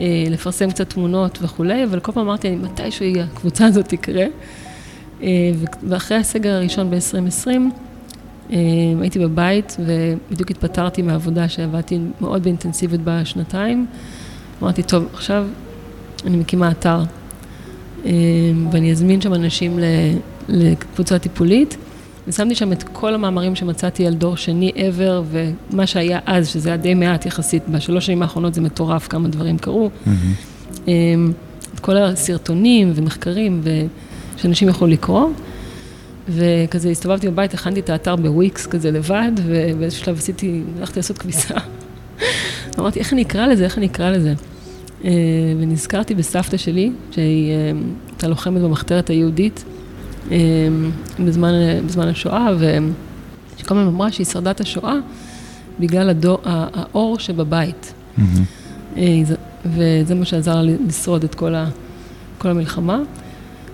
[0.00, 4.24] אה, לפרסם קצת תמונות וכולי, אבל כל פעם אמרתי, אני מתישהו הקבוצה הזאת תקרה.
[5.22, 5.28] אה,
[5.88, 7.56] ואחרי הסגר הראשון ב-2020, אה,
[9.00, 13.86] הייתי בבית ובדיוק התפטרתי מהעבודה שעבדתי מאוד באינטנסיבית בשנתיים.
[14.62, 15.46] אמרתי, טוב, עכשיו
[16.26, 17.02] אני מקימה אתר
[18.04, 18.10] אמ,
[18.72, 19.78] ואני אזמין שם אנשים
[20.48, 21.76] לקבוצה טיפולית.
[22.28, 26.76] ושמתי שם את כל המאמרים שמצאתי על דור שני ever, ומה שהיה אז, שזה היה
[26.76, 29.90] די מעט יחסית, בשלוש שנים האחרונות זה מטורף כמה דברים קרו.
[30.06, 30.88] Mm-hmm.
[31.74, 33.62] את כל הסרטונים ומחקרים
[34.36, 35.28] שאנשים יכולו לקרוא.
[36.28, 41.54] וכזה הסתובבתי בבית, הכנתי את האתר בוויקס כזה לבד, ובאיזשהו שלב עשיתי, הלכתי לעשות כביסה.
[42.78, 44.34] אמרתי, איך אני אקרא לזה, איך אני אקרא לזה?
[45.04, 45.10] אה,
[45.60, 47.72] ונזכרתי בסבתא שלי, שהיא אה,
[48.08, 49.64] הייתה לוחמת במחתרת היהודית
[50.30, 50.38] אה,
[51.24, 51.52] בזמן,
[51.86, 54.94] בזמן השואה, ושכל הזמן אמרה שהיא שרדה את השואה
[55.80, 57.92] בגלל הדור, האור שבבית.
[58.18, 59.00] Mm-hmm.
[59.64, 61.68] וזה מה שעזר לה לשרוד את כל, ה,
[62.38, 63.00] כל המלחמה.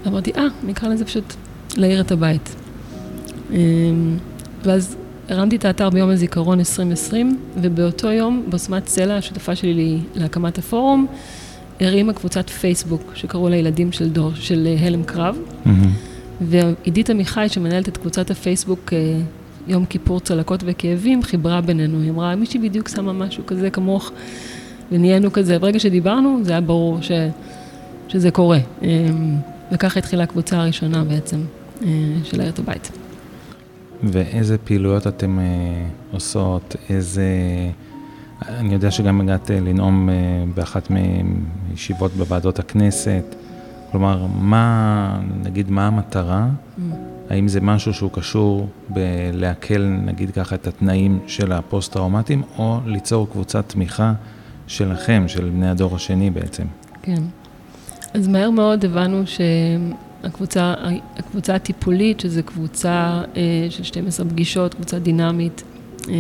[0.05, 1.35] ואמרתי, אה, נקרא לזה פשוט
[1.79, 2.55] להאיר את הבית.
[4.65, 4.97] ואז
[5.29, 11.07] הרמתי את האתר ביום הזיכרון 2020, ובאותו יום בשמת סלע, השותפה שלי להקמת הפורום,
[11.81, 15.37] הרימה קבוצת פייסבוק שקראו לילדים של דור, של אה, הלם קרב.
[15.37, 15.69] Mm-hmm.
[16.41, 19.21] ועידית עמיחי, שמנהלת את קבוצת הפייסבוק אה,
[19.69, 22.01] יום כיפור צלקות וכאבים, חיברה בינינו.
[22.01, 24.13] היא אמרה, מישהי בדיוק שמה משהו כזה כמוך,
[24.93, 25.59] ונהיינו כזה.
[25.59, 27.13] ברגע שדיברנו, זה היה ברור ש,
[28.09, 28.59] שזה קורה.
[28.83, 28.89] אמ,
[29.73, 31.37] וככה התחילה הקבוצה הראשונה בעצם
[32.25, 32.91] של עיית הבית.
[34.03, 35.45] ואיזה פעילויות אתן אה,
[36.13, 37.27] עושות, איזה...
[38.49, 40.15] אני יודע שגם הגעת אה, לנאום אה,
[40.55, 43.35] באחת מישיבות בוועדות הכנסת.
[43.91, 46.49] כלומר, מה, נגיד, מה המטרה?
[46.49, 46.81] אמ.
[47.31, 53.69] האם זה משהו שהוא קשור בלהקל, נגיד ככה, את התנאים של הפוסט-טראומטיים, או ליצור קבוצת
[53.69, 54.13] תמיכה
[54.67, 56.65] שלכם, של בני הדור השני בעצם?
[57.03, 57.23] כן.
[58.15, 59.41] אז מהר מאוד הבנו ש...
[60.25, 60.75] הקבוצה,
[61.17, 65.63] הקבוצה הטיפולית, שזו קבוצה אה, של 12 פגישות, קבוצה דינמית,
[66.09, 66.15] אה,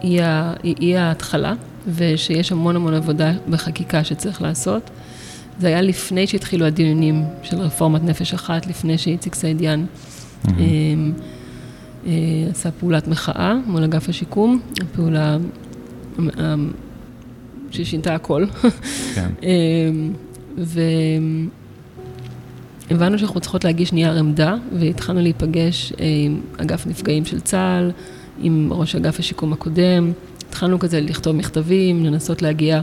[0.00, 0.22] היא,
[0.62, 1.54] היא, היא ההתחלה.
[1.88, 4.90] ושיש המון המון עבודה בחקיקה שצריך לעשות.
[5.58, 9.84] זה היה לפני שהתחילו הדיונים של רפורמת נפש אחת, לפני שאיציק סעידיאן
[10.44, 12.08] mm-hmm.
[12.50, 14.60] עשה פעולת מחאה מול אגף השיקום,
[14.94, 15.36] פעולה
[17.70, 18.44] ששינתה הכל.
[19.14, 19.30] כן.
[22.90, 27.90] והבנו שאנחנו צריכות להגיש נייר עמדה, והתחלנו להיפגש עם אגף נפגעים של צה"ל,
[28.42, 30.12] עם ראש אגף השיקום הקודם,
[30.48, 32.80] התחלנו כזה לכתוב מכתבים, לנסות להגיע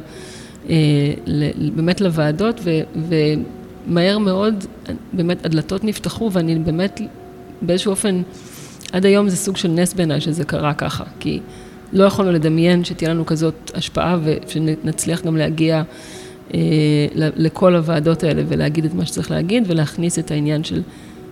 [0.69, 0.75] אה,
[1.75, 2.69] באמת לוועדות, ו,
[3.87, 4.65] ומהר מאוד,
[5.13, 7.01] באמת הדלתות נפתחו, ואני באמת
[7.61, 8.21] באיזשהו אופן,
[8.91, 11.39] עד היום זה סוג של נס בעיניי שזה קרה ככה, כי
[11.93, 15.83] לא יכולנו לדמיין שתהיה לנו כזאת השפעה ושנצליח גם להגיע אה,
[17.15, 20.81] לכל הוועדות האלה ולהגיד את מה שצריך להגיד ולהכניס את העניין של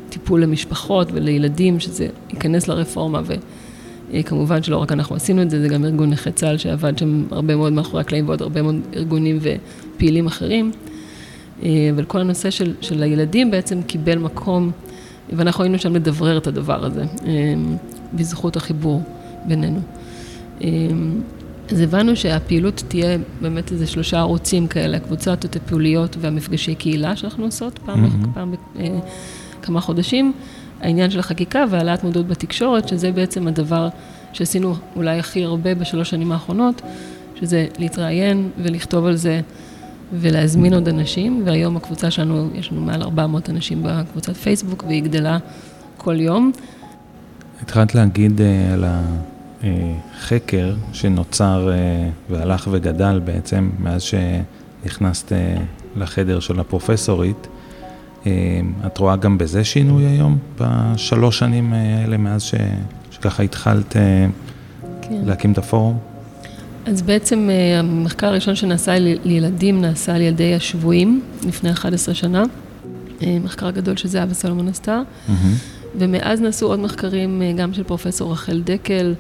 [0.10, 3.34] טיפול למשפחות ולילדים, שזה ייכנס לרפורמה ו...
[4.14, 4.22] אה,
[4.62, 7.74] שלא רק אנחנו עשינו את זה, זה גם ארגון נכי צה"ל שעבד שם הרבה מאוד
[7.74, 10.72] מאחורי הקלעים ועוד הרבה מאוד ארגונים ופעילים אחרים.
[11.64, 14.72] אה, אבל כל הנושא של, של הילדים בעצם קיבל מקום,
[15.34, 17.54] ואנחנו היינו שם לדברר את הדבר הזה, אה,
[18.14, 19.02] בזכות החיבור
[19.48, 19.80] בינינו.
[21.72, 27.80] אז הבנו שהפעילות תהיה באמת איזה שלושה ערוצים כאלה, הקבוצות הטיפוליות והמפגשי קהילה שאנחנו עושות
[27.86, 28.28] פעם, mm-hmm.
[28.34, 28.54] פעם
[29.62, 30.34] כמה חודשים.
[30.82, 33.90] העניין של החקיקה והעלאת מודעות בתקשורת, שזה בעצם הדבר
[34.34, 36.82] שעשינו אולי הכי הרבה בשלוש שנים האחרונות,
[37.36, 39.42] שזה להתראיין ולכתוב על זה
[40.14, 45.38] ולהזמין עוד אנשים, והיום הקבוצה שלנו, יש לנו מעל 400 אנשים בקבוצת פייסבוק, והיא גדלה
[45.98, 46.52] כל יום.
[47.62, 48.84] התחלת להגיד uh, על
[49.64, 55.36] החקר שנוצר uh, והלך וגדל בעצם מאז שנכנסת uh,
[55.96, 57.48] לחדר של הפרופסורית.
[58.26, 58.32] אה,
[58.86, 62.56] את רואה גם בזה שינוי היום, בשלוש שנים האלה מאז ש,
[63.12, 64.26] שככה התחלת אה,
[65.02, 65.22] כן.
[65.26, 65.98] להקים את הפורום?
[66.86, 72.44] אז בעצם אה, המחקר הראשון שנעשה לילדים נעשה על ילדי השבויים לפני 11 שנה.
[73.44, 75.02] מחקר גדול שזהבה וסולומון עשתה.
[75.02, 75.32] Mm-hmm.
[76.00, 79.14] ומאז נעשו עוד מחקרים, גם של פרופסור רחל דקל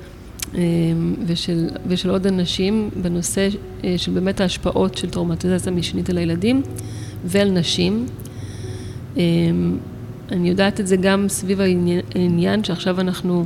[1.26, 3.50] ושל, ושל עוד אנשים בנושא
[3.98, 6.62] של באמת ההשפעות של טראומטיזציה משנית על הילדים
[7.26, 8.06] ועל נשים.
[9.18, 9.78] אמ,
[10.32, 11.62] אני יודעת את זה גם סביב
[12.16, 13.46] העניין שעכשיו אנחנו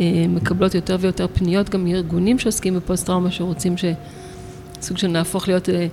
[0.00, 5.86] אה, מקבלות יותר ויותר פניות גם מארגונים שעוסקים בפוסט-טראומה שרוצים שסוג של נהפוך להיות אה,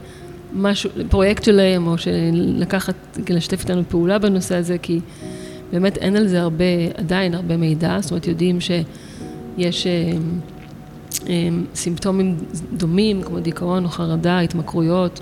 [0.53, 1.95] משהו, פרויקט שלהם או
[2.33, 2.95] לקחת,
[3.29, 4.99] לשתף איתנו פעולה בנושא הזה כי
[5.71, 6.65] באמת אין על זה הרבה,
[6.97, 8.85] עדיין הרבה מידע, זאת אומרת יודעים שיש
[9.57, 12.37] אה, סימפטומים
[12.73, 15.19] דומים כמו דיכאון או חרדה, התמכרויות.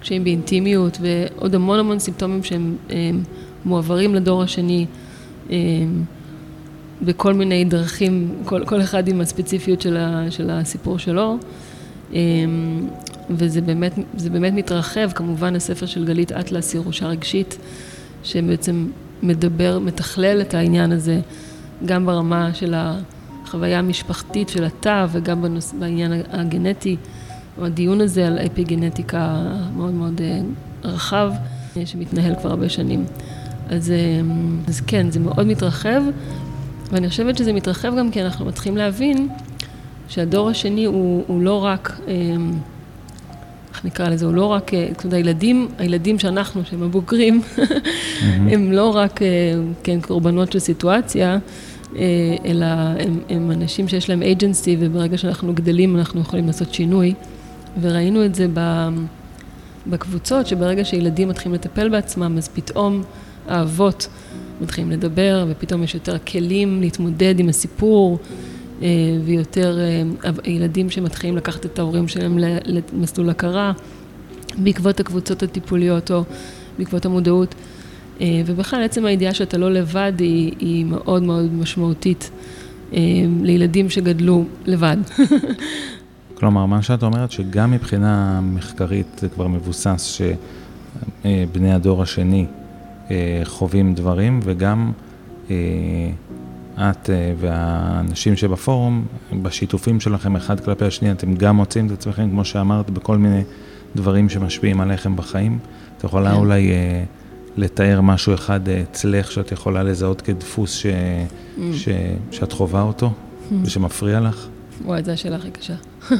[0.00, 3.22] קשיים באינטימיות ועוד המון המון סימפטומים שהם הם,
[3.64, 4.86] מועברים לדור השני
[7.02, 11.36] בכל מיני דרכים, כל, כל אחד עם הספציפיות של, ה, של הסיפור שלו.
[13.30, 13.92] וזה באמת,
[14.32, 17.58] באמת מתרחב, כמובן הספר של גלית אטלס, ירושה רגשית,
[18.24, 18.86] שבעצם
[19.22, 21.20] מדבר, מתכלל את העניין הזה,
[21.84, 26.96] גם ברמה של החוויה המשפחתית של התא וגם בנוס, בעניין הגנטי.
[27.62, 29.42] הדיון הזה על אפיגנטיקה
[29.76, 30.40] מאוד מאוד אה,
[30.84, 31.32] רחב,
[31.76, 33.04] אה, שמתנהל כבר הרבה שנים.
[33.68, 33.96] אז, אה,
[34.68, 36.02] אז כן, זה מאוד מתרחב,
[36.92, 39.28] ואני חושבת שזה מתרחב גם כי אנחנו מתחילים להבין
[40.08, 42.00] שהדור השני הוא, הוא לא רק,
[43.86, 47.42] נקרא לזה, הוא לא רק, זאת אומרת, הילדים, הילדים שאנחנו, שהם הבוגרים,
[48.52, 49.20] הם לא רק,
[49.82, 51.38] כן, קורבנות של סיטואציה,
[52.44, 52.66] אלא
[52.98, 57.14] הם, הם אנשים שיש להם agency, וברגע שאנחנו גדלים אנחנו יכולים לעשות שינוי.
[57.80, 58.46] וראינו את זה
[59.86, 63.02] בקבוצות, שברגע שילדים מתחילים לטפל בעצמם, אז פתאום
[63.48, 64.08] האבות
[64.60, 68.55] מתחילים לדבר, ופתאום יש יותר כלים להתמודד עם הסיפור, אה,
[69.24, 69.78] ויותר
[70.24, 73.72] אה, ילדים שמתחילים לקחת את ההורים שלהם למסלול הכרה,
[74.58, 76.24] בעקבות הקבוצות הטיפוליות או
[76.78, 77.54] בעקבות המודעות.
[78.20, 82.30] אה, ובכלל, עצם הידיעה שאתה לא לבד היא, היא מאוד מאוד משמעותית
[83.42, 84.96] לילדים שגדלו לבד.
[86.38, 90.20] כלומר, מה שאת אומרת, שגם מבחינה מחקרית זה כבר מבוסס
[91.24, 92.46] שבני הדור השני
[93.10, 94.92] אה, חווים דברים, וגם
[95.50, 95.56] אה,
[96.78, 99.06] את אה, והאנשים שבפורום,
[99.42, 103.42] בשיתופים שלכם אחד כלפי השני, אתם גם מוצאים את עצמכם, כמו שאמרת, בכל מיני
[103.96, 105.58] דברים שמשפיעים עליכם בחיים.
[105.98, 106.36] את יכולה כן.
[106.36, 106.70] אולי
[107.56, 111.60] לתאר משהו אחד אצלך שאת יכולה לזהות כדפוס ש, mm.
[111.72, 111.88] ש,
[112.30, 113.54] שאת חווה אותו mm.
[113.62, 114.46] ושמפריע לך?
[114.84, 115.74] וואי, זו השאלה הכי קשה.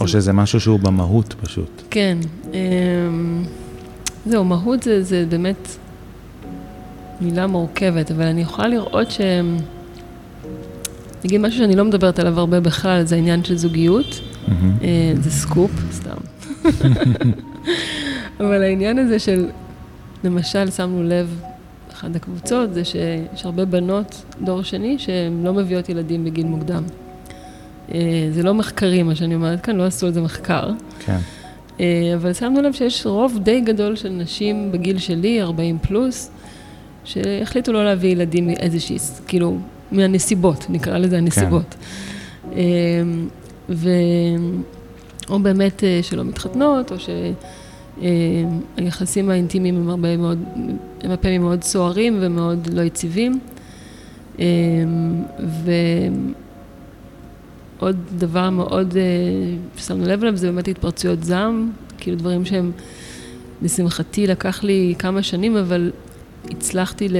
[0.00, 1.82] או שזה משהו שהוא במהות פשוט.
[1.90, 2.18] כן.
[2.52, 3.44] אמ,
[4.26, 5.68] זהו, מהות זה, זה באמת
[7.20, 9.20] מילה מורכבת, אבל אני יכולה לראות ש...
[11.24, 14.20] נגיד משהו שאני לא מדברת עליו הרבה בכלל, זה העניין של זוגיות.
[14.48, 14.72] מהמם.
[14.82, 16.16] אה, זה סקופ, סתם.
[18.40, 19.48] אבל העניין הזה של,
[20.24, 21.40] למשל, שמנו לב,
[21.92, 26.82] אחת הקבוצות, זה שיש הרבה בנות דור שני שהן לא מביאות ילדים בגיל מוקדם.
[27.94, 30.70] אה, זה לא מחקרי, מה שאני אומרת כאן, לא עשו על זה מחקר.
[30.98, 31.18] כן.
[31.80, 36.30] אה, אבל שמנו לב שיש רוב די גדול של נשים בגיל שלי, 40 פלוס,
[37.04, 39.58] שהחליטו לא להביא ילדים מאיזושהי, כאילו,
[39.92, 41.74] מהנסיבות, נקרא לזה הנסיבות.
[42.52, 42.62] אה,
[43.68, 43.88] ו...
[45.30, 46.96] או באמת אה, שלא מתחתנות, או
[48.78, 50.38] שהיחסים האינטימיים הם הרבה מאוד,
[51.00, 53.40] הם הפעמים מאוד סוערים ומאוד לא יציבים.
[54.40, 54.44] אה,
[57.78, 59.02] ועוד דבר מאוד אה,
[59.76, 62.72] ששמנו לב אליו, זה באמת התפרצויות זעם, כאילו דברים שהם,
[63.62, 65.90] לשמחתי, לקח לי כמה שנים, אבל
[66.50, 67.16] הצלחתי ל...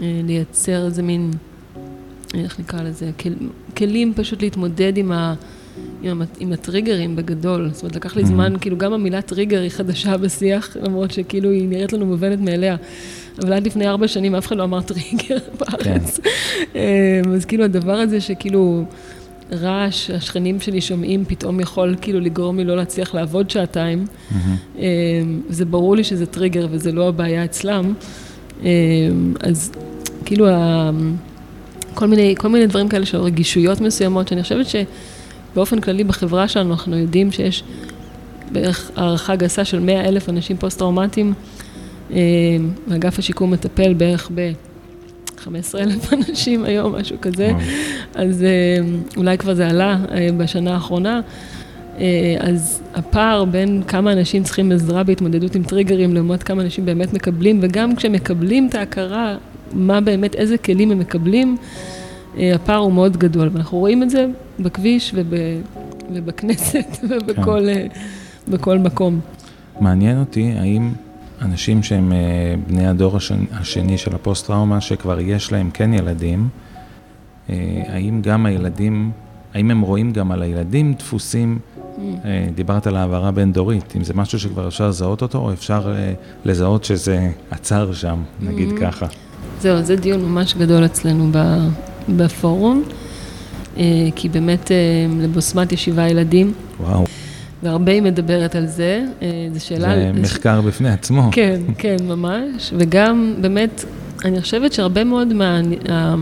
[0.00, 1.30] אה, לייצר איזה מין,
[2.34, 3.30] איך נקרא לזה, כל,
[3.76, 5.34] כלים פשוט להתמודד עם, ה,
[6.02, 7.70] עם, עם הטריגרים בגדול.
[7.72, 8.26] זאת אומרת, לקח לי Mhm.
[8.26, 12.76] זמן, כאילו גם המילה טריגר היא חדשה בשיח, למרות שכאילו היא נראית לנו מובנת מאליה.
[13.42, 16.20] אבל עד לפני ארבע שנים אף אחד לא אמר טריגר בארץ.
[16.76, 18.84] אה, אז כאילו הדבר הזה שכאילו
[19.60, 24.04] רעש השכנים שלי שומעים פתאום יכול כאילו לגרום לי לא להצליח לעבוד שעתיים.
[24.06, 24.78] Mm-hmm.
[25.48, 27.94] זה ברור לי שזה טריגר וזה לא הבעיה אצלם.
[28.62, 29.72] אמ, אז
[30.24, 30.90] כאילו ה...
[31.94, 36.72] כל מיני, כל מיני דברים כאלה של רגישויות מסוימות, שאני חושבת שבאופן כללי בחברה שלנו
[36.72, 37.62] אנחנו יודעים שיש
[38.52, 41.32] בערך הערכה גסה של 100 אלף אנשים פוסט-טראומטיים.
[42.10, 42.16] אמ,
[42.94, 44.52] אגף השיקום מטפל בערך ב...
[45.42, 47.52] 15 אלף אנשים היום, משהו כזה.
[48.14, 48.48] אז אה,
[49.16, 51.20] אולי כבר זה עלה אה, בשנה האחרונה.
[51.98, 57.12] אה, אז הפער בין כמה אנשים צריכים עזרה בהתמודדות עם טריגרים לעומת כמה אנשים באמת
[57.12, 59.36] מקבלים, וגם כשמקבלים את ההכרה,
[59.72, 61.56] מה באמת, איזה כלים הם מקבלים,
[62.36, 63.50] הפער הוא מאוד גדול.
[63.52, 64.26] ואנחנו רואים את זה
[64.60, 65.34] בכביש וב,
[66.12, 67.86] ובכנסת ובכל כן.
[68.48, 69.20] בכל מקום.
[69.80, 70.92] מעניין אותי האם
[71.42, 72.18] אנשים שהם אה,
[72.66, 73.18] בני הדור
[73.52, 76.48] השני, של הפוסט-טראומה, שכבר יש להם כן ילדים,
[77.50, 79.10] אה, האם גם הילדים,
[79.54, 81.58] האם הם רואים גם על הילדים דפוסים,
[82.24, 85.94] אה, דיברת על העברה בין-דורית, אם זה משהו שכבר אפשר לזהות אותו, או אפשר
[86.44, 88.80] לזהות שזה עצר שם, נגיד Mm.
[88.80, 89.06] ככה.
[89.60, 91.30] זהו, זה דיון ממש גדול אצלנו
[92.08, 92.82] בפורום,
[94.14, 94.70] כי באמת
[95.20, 97.04] לבוסמת יש שבעה ילדים, וואו,
[97.62, 99.04] והרבה היא מדברת על זה.
[99.22, 99.94] אה, זו שאלה...
[100.14, 101.28] זה מחקר בפני עצמו.
[101.32, 102.72] כן, כן, ממש.
[102.76, 103.84] וגם, באמת,
[104.24, 105.60] אני חושבת שהרבה מאוד מה...
[105.90, 106.14] ה-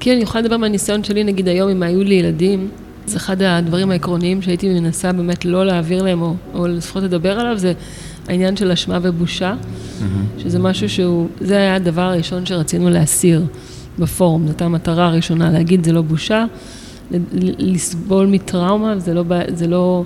[0.00, 2.68] כי אני יכולה לדבר מהניסיון שלי, נגיד היום, אם היו לי ילדים,
[3.06, 7.58] זה אחד הדברים העקרוניים שהייתי מנסה באמת לא להעביר להם, או, או לפחות לדבר עליו,
[7.58, 7.72] זה
[8.28, 9.54] העניין של אשמה ובושה.
[10.38, 13.44] שזה משהו שהוא, זה היה הדבר הראשון שרצינו להסיר
[13.98, 16.44] בפורום, זאת המטרה הראשונה, להגיד זה לא בושה,
[17.58, 20.04] לסבול מטראומה, זה לא, זה לא,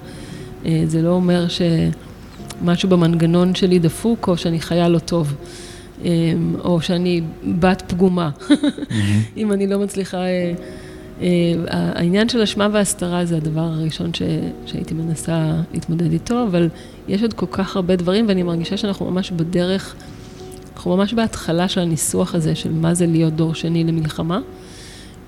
[0.66, 5.34] אה, זה לא אומר שמשהו במנגנון שלי דפוק, או שאני חיה לא טוב,
[6.04, 6.10] אה,
[6.64, 7.20] או שאני
[7.58, 8.30] בת פגומה.
[9.36, 10.18] אם אני לא מצליחה...
[10.18, 10.52] אה,
[11.20, 14.22] אה, העניין של אשמה והסתרה זה הדבר הראשון ש,
[14.66, 16.68] שהייתי מנסה להתמודד איתו, אבל
[17.08, 19.94] יש עוד כל כך הרבה דברים, ואני מרגישה שאנחנו ממש בדרך,
[20.76, 24.40] אנחנו ממש בהתחלה של הניסוח הזה של מה זה להיות דור שני למלחמה,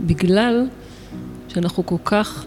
[0.01, 0.67] בגלל
[1.62, 2.44] שאנחנו כל כך,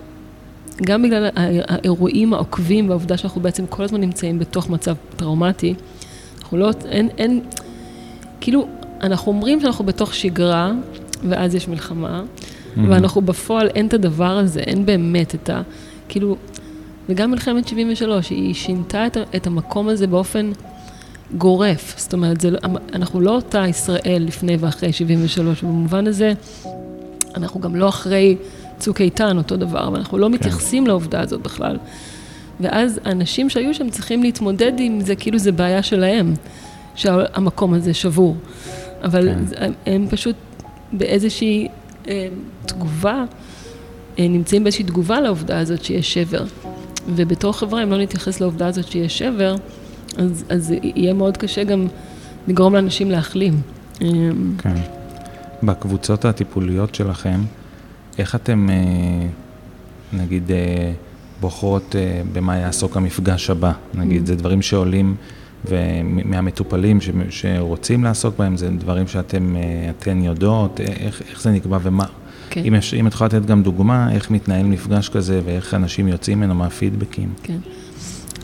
[0.84, 1.30] גם בגלל הא-
[1.68, 5.74] האירועים העוקבים והעובדה שאנחנו בעצם כל הזמן נמצאים בתוך מצב טראומטי,
[6.42, 7.42] אנחנו לא, אין, אין,
[8.42, 8.68] כאילו,
[9.02, 10.72] אנחנו אומרים שאנחנו בתוך שגרה,
[11.30, 12.24] ואז יש מלחמה,
[12.76, 12.92] מהמם.
[12.92, 15.62] ואנחנו בפועל, אין את הדבר הזה, אין באמת את ה...
[16.10, 16.36] כאילו,
[17.10, 20.52] וגם מלחמת 73, היא שינתה את, את המקום הזה באופן
[21.38, 21.94] גורף.
[21.98, 22.60] זאת אומרת, זה, לא-
[22.94, 26.34] אנחנו לא אותה ישראל לפני ואחרי 73, ובמובן הזה,
[27.36, 28.36] אנחנו גם לא אחרי
[28.82, 31.78] צוק איתן, אותו דבר, ואנחנו לא מתייחסים לעובדה הזאת בכלל.
[32.60, 36.34] ואז האנשים שהיו שם צריכים להתמודד עם זה, כאילו זה בעיה שלהם,
[36.96, 38.36] שהמקום הזה שבור.
[39.04, 39.72] אבל כן.
[39.86, 40.36] הם פשוט
[40.94, 41.68] באיזושהי
[42.08, 42.28] אה,
[42.66, 43.24] תגובה,
[44.20, 46.44] אה, נמצאים באיזושהי תגובה לעובדה הזאת שיש שבר.
[47.16, 49.56] ובתור חברה, אם לא נתייחס לעובדה הזאת שיש שבר,
[50.18, 51.88] אז, אז יהיה מאוד קשה גם
[52.48, 53.62] לגרום לאנשים להחלים.
[54.02, 54.08] אה,
[54.58, 54.76] כן.
[55.64, 57.42] בקבוצות הטיפוליות שלכם,
[58.22, 59.28] איך אתם, אה,
[60.14, 60.92] נגיד, אה,
[61.42, 63.72] בוחרות אה, במה יעסוק המפגש הבא?
[63.94, 64.26] נגיד, Mm.
[64.26, 65.16] זה דברים שעולים
[66.26, 67.00] מהמטופלים
[67.30, 69.56] שרוצים לעסוק בהם, זה דברים שאתם,
[69.90, 72.06] אתן יודעות, איך, איך זה נקבע ומה?
[72.50, 72.64] כן.
[72.66, 76.38] אם, יש, אם את יכולה לתת גם דוגמה, איך מתנהל מפגש כזה ואיך אנשים יוצאים
[76.40, 77.34] ממנו מהפידבקים.
[77.44, 77.58] כן.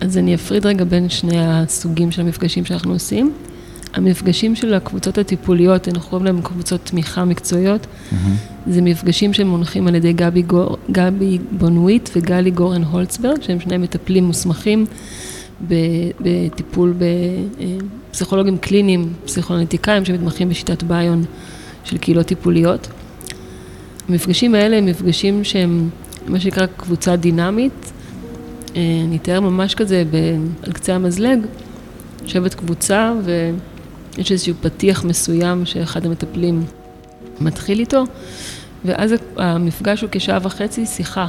[0.02, 3.34] אז אני אפריד רגע בין שני הסוגים של המפגשים שאנחנו עושים.
[3.94, 8.16] המפגשים של הקבוצות הטיפוליות, אנחנו קוראים להם קבוצות תמיכה מקצועיות, Mm-hmm.
[8.72, 14.24] זה מפגשים שמונחים על ידי גבי, גור, גבי בונוויט וגלי גורן הולצברג, שהם שני מטפלים
[14.24, 14.86] מוסמכים
[16.22, 16.94] בטיפול
[18.12, 21.24] בפסיכולוגים קליניים, פסיכואנליטיקאים שמתמחים בשיטת ביון
[21.84, 22.88] של קהילות טיפוליות.
[24.10, 25.90] המפגשים האלה הם מפגשים שהם
[26.28, 27.92] מה שנקרא קבוצה דינמית.
[28.76, 30.04] אה, אני אתאר ממש כזה
[30.64, 31.40] על קצה המזלג,
[32.24, 33.14] יושבת קבוצה
[34.18, 36.66] ויש איזשהו פתיח מסוים שאחד המטפלים
[37.42, 38.04] מתחיל איתו,
[38.86, 41.28] ואז המפגש הוא כשעה וחצי שיחה,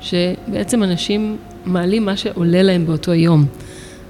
[0.00, 3.46] שבעצם אנשים מעלים מה שעולה להם באותו יום.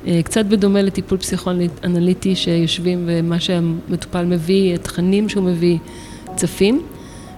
[0.06, 5.78] אה, קצת בדומה לטיפול פסיכואנליטי שיושבים ומה שהמטופל מביא, התכנים שהוא מביא,
[6.36, 6.82] צפים.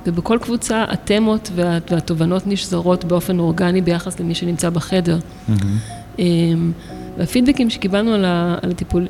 [0.06, 5.18] ובכל קבוצה התמות וה, והתובנות נשזרות באופן אורגני ביחס למי שנמצא בחדר.
[5.18, 6.20] Mm-hmm.
[7.18, 9.06] והפידבקים שקיבלנו על, ה, על, הטיפול,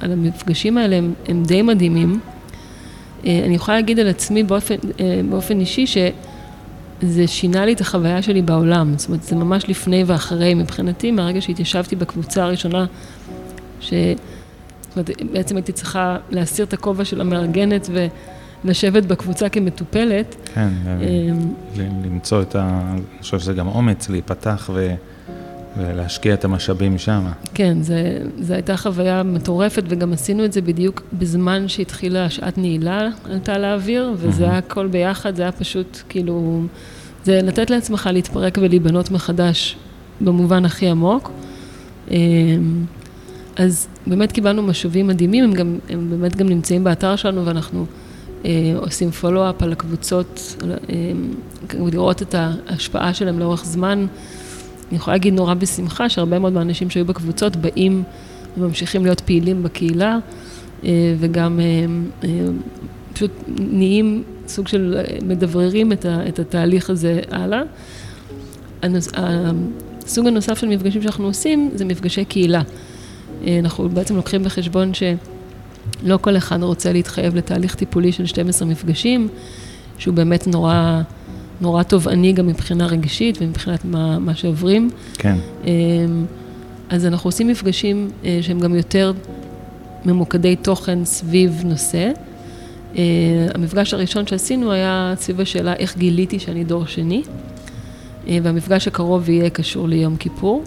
[0.00, 2.20] על המפגשים האלה הם, הם די מדהימים.
[3.26, 8.22] אה, אני יכולה להגיד על עצמי באופן, אה, באופן אישי שזה שינה לי את החוויה
[8.22, 8.94] שלי בעולם.
[8.96, 12.86] זאת אומרת, זה ממש לפני ואחרי מבחינתי, מהרגע שהתיישבתי בקבוצה הראשונה,
[13.80, 13.94] ש...
[14.82, 17.88] זאת אומרת, בעצם הייתי צריכה להסיר את הכובע של המארגנת
[18.64, 20.36] ולשבת בקבוצה כמטופלת.
[20.54, 20.68] כן,
[21.76, 22.80] ל- למצוא את ה...
[22.92, 24.94] אני חושב שזה גם אומץ להיפתח ו...
[25.78, 27.24] ולהשקיע את המשאבים שם.
[27.54, 27.82] כן,
[28.40, 34.12] זו הייתה חוויה מטורפת, וגם עשינו את זה בדיוק בזמן שהתחילה שעת נעילה, עלתה לאוויר,
[34.16, 36.62] וזה היה הכל ביחד, זה היה פשוט כאילו,
[37.24, 39.76] זה לתת לעצמך להתפרק ולהיבנות מחדש
[40.20, 41.30] במובן הכי עמוק.
[42.10, 42.16] אמ,
[43.56, 47.86] אז באמת קיבלנו משובים מדהימים, הם, גם, הם באמת גם נמצאים באתר שלנו, ואנחנו
[48.44, 50.56] אה, עושים פולו-אפ על הקבוצות,
[50.90, 51.12] אה,
[51.92, 54.06] לראות את ההשפעה שלהם לאורך זמן.
[54.88, 58.02] אני יכולה להגיד נורא בשמחה שהרבה מאוד מהאנשים שהיו בקבוצות באים
[58.56, 60.18] וממשיכים להיות פעילים בקהילה
[60.84, 61.64] אה, וגם אה,
[62.28, 62.46] אה,
[63.12, 67.62] פשוט נהיים סוג של מדבררים את, התהליך הזה הלאה.
[70.02, 72.62] הסוג הנוסף של מפגשים שאנחנו עושים זה מפגשי קהילה.
[73.60, 79.28] אנחנו בעצם לוקחים בחשבון שלא כל אחד רוצה להתחייב לתהליך טיפולי של 12 מפגשים,
[79.98, 81.02] שהוא באמת נורא...
[81.60, 84.90] נורא תובעני גם מבחינה רגשית ומבחינת מה, מה שעוברים.
[85.18, 85.36] כן.
[86.88, 89.12] אז אנחנו עושים מפגשים אה, שהם גם יותר
[90.04, 92.10] ממוקדי תוכן סביב נושא.
[92.96, 93.02] אה,
[93.54, 97.22] המפגש הראשון שעשינו היה סביב השאלה איך גיליתי שאני דור שני,
[98.28, 100.64] אה, והמפגש הקרוב יהיה קשור ליום כיפור.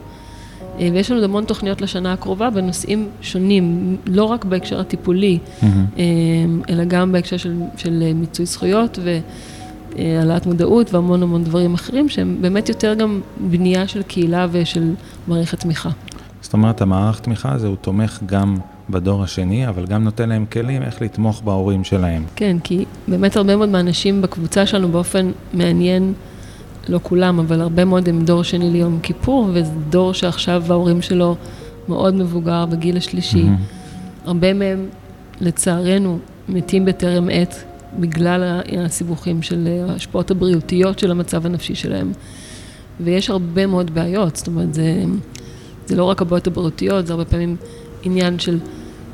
[0.80, 5.66] ויש לנו המון תוכניות לשנה הקרובה בנושאים שונים, לא רק בהקשר הטיפולי, mm-hmm.
[6.70, 9.20] אלא גם בהקשר של, של מיצוי זכויות ו...
[9.98, 14.94] העלאת מודעות והמון המון דברים אחרים, שהם באמת יותר גם בנייה של קהילה ושל
[15.28, 15.90] מערכת תמיכה.
[16.42, 18.58] זאת אומרת, המערך תמיכה הזה הוא תומך גם
[18.90, 22.24] בדור השני, אבל גם נותן להם כלים איך לתמוך בהורים שלהם.
[22.36, 26.14] כן, כי באמת הרבה מאוד מהאנשים בקבוצה שלנו באופן מעניין,
[26.90, 31.36] לא כולם, אבל הרבה מאוד הם דור שני ליום כיפור, וזה דור שעכשיו ההורים שלו
[31.90, 33.44] מאוד מבוגר בגיל השלישי.
[33.44, 34.28] Mm-hmm.
[34.28, 34.86] הרבה מהם,
[35.42, 36.20] לצערנו,
[36.50, 37.64] מתים בטרם עת,
[37.98, 42.12] בגלל הסיבוכים של ההשפעות הבריאותיות של המצב הנפשי שלהם.
[43.00, 45.04] ויש הרבה מאוד בעיות, זאת אומרת, זה,
[45.88, 47.56] זה לא רק הבעיות הבריאותיות, זה הרבה פעמים
[48.04, 48.60] עניין של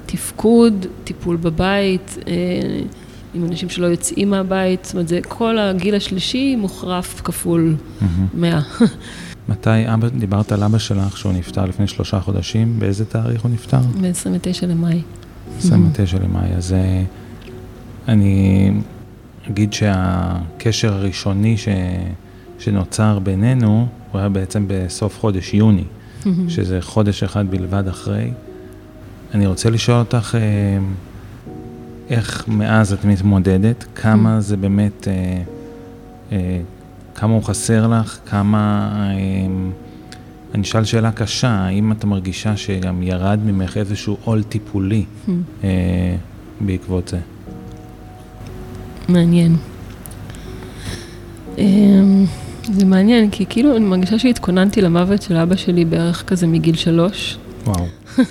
[0.05, 2.33] תפקוד, טיפול בבית, אה,
[3.33, 7.75] עם אנשים שלא יוצאים מהבית, זאת אומרת, זה כל הגיל השלישי מוחרף כפול
[8.33, 8.61] מאה.
[9.49, 13.77] מתי אבא, דיברת על אבא שלך שהוא נפטר לפני שלושה חודשים, באיזה תאריך הוא נפטר?
[13.77, 15.01] ב-29 למאי.
[15.57, 16.75] 29 למאי, אז...
[18.07, 18.71] אני
[19.49, 21.67] אגיד שהקשר הראשוני ש...
[22.59, 25.83] שנוצר בינינו, הוא היה בעצם בסוף חודש יוני,
[26.47, 28.31] שזה חודש אחד בלבד אחרי.
[29.33, 30.77] אני רוצה לשאול אותך, אה,
[32.09, 35.41] איך מאז את מתמודדת, כמה זה באמת, אה,
[36.31, 36.61] אה,
[37.15, 38.89] כמה הוא חסר לך, כמה,
[40.53, 45.05] אני אשאל שאלה קשה, האם את מרגישה שגם ירד ממך איזשהו עול טיפולי
[46.61, 47.19] בעקבות זה?
[49.09, 49.55] מעניין.
[51.57, 52.25] אמ,
[52.63, 57.37] זה מעניין, כי כאילו אני מרגישה שהתכוננתי למוות של אבא שלי בערך כזה מגיל שלוש.
[57.65, 57.85] וואו.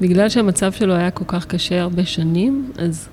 [0.00, 3.08] בגלל שהמצב שלו היה כל כך קשה הרבה שנים, אז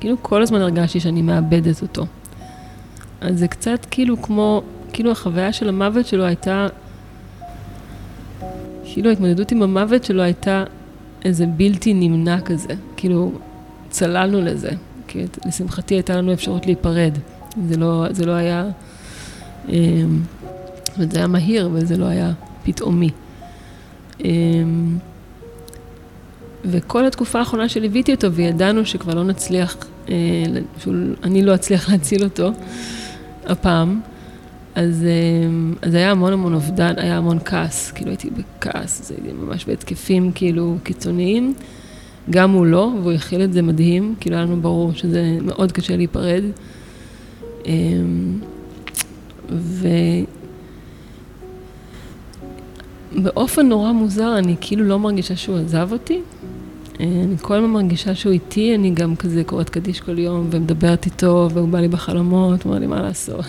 [0.00, 2.06] כאילו כל הזמן הרגשתי שאני מאבדת אותו.
[3.20, 6.66] אז זה קצת כאילו כמו, כאילו החוויה של המוות שלו הייתה,
[8.84, 10.64] כאילו ההתמודדות עם המוות שלו הייתה
[11.24, 12.74] איזה בלתי נמנע כזה.
[12.96, 13.32] כאילו,
[13.90, 14.70] צללנו לזה.
[15.08, 17.18] כי לשמחתי הייתה לנו אפשרות להיפרד.
[17.68, 18.64] זה לא, זה לא היה,
[20.98, 22.32] אומרת, זה היה מהיר, אבל זה לא היה
[22.64, 23.10] פתאומי.
[24.24, 24.98] אמ,
[26.64, 29.76] וכל התקופה האחרונה שליוויתי אותו, וידענו שכבר לא נצליח,
[30.08, 30.14] אה,
[31.22, 32.50] אני לא אצליח להציל אותו
[33.46, 34.00] הפעם,
[34.74, 35.04] אז,
[35.82, 40.76] אז היה המון המון אובדן, היה המון כעס, כאילו הייתי בכעס, הייתי ממש בהתקפים כאילו
[40.82, 41.54] קיצוניים.
[42.30, 45.96] גם הוא לא, והוא הכיל את זה מדהים, כאילו היה לנו ברור שזה מאוד קשה
[45.96, 46.42] להיפרד.
[53.12, 56.20] ובאופן נורא מוזר, אני כאילו לא מרגישה שהוא עזב אותי.
[57.00, 61.48] אני כל הזמן מרגישה שהוא איתי, אני גם כזה קוראת קדיש כל יום ומדברת איתו,
[61.52, 63.44] והוא בא לי בחלומות, אומר לי מה לעשות.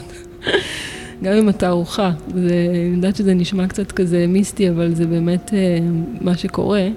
[1.23, 5.80] גם עם התערוכה, אני יודעת שזה נשמע קצת כזה מיסטי, אבל זה באמת אה,
[6.21, 6.88] מה שקורה.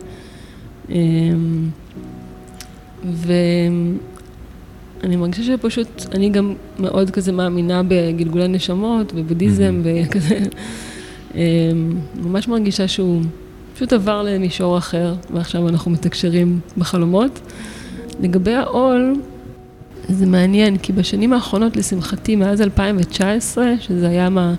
[0.93, 1.69] אמ,
[3.05, 3.97] ואני
[5.17, 10.39] מרגישה שפשוט, אני גם מאוד כזה מאמינה בגלגולי נשמות ובודהיזם וכזה,
[11.35, 11.41] אמ,
[12.23, 13.23] ממש מרגישה שהוא
[13.75, 17.41] פשוט עבר למישור אחר, ועכשיו אנחנו מתקשרים בחלומות.
[18.21, 19.15] לגבי העול,
[20.09, 24.55] זה מעניין, כי בשנים האחרונות, לשמחתי, מאז 2019, שזה היה מה...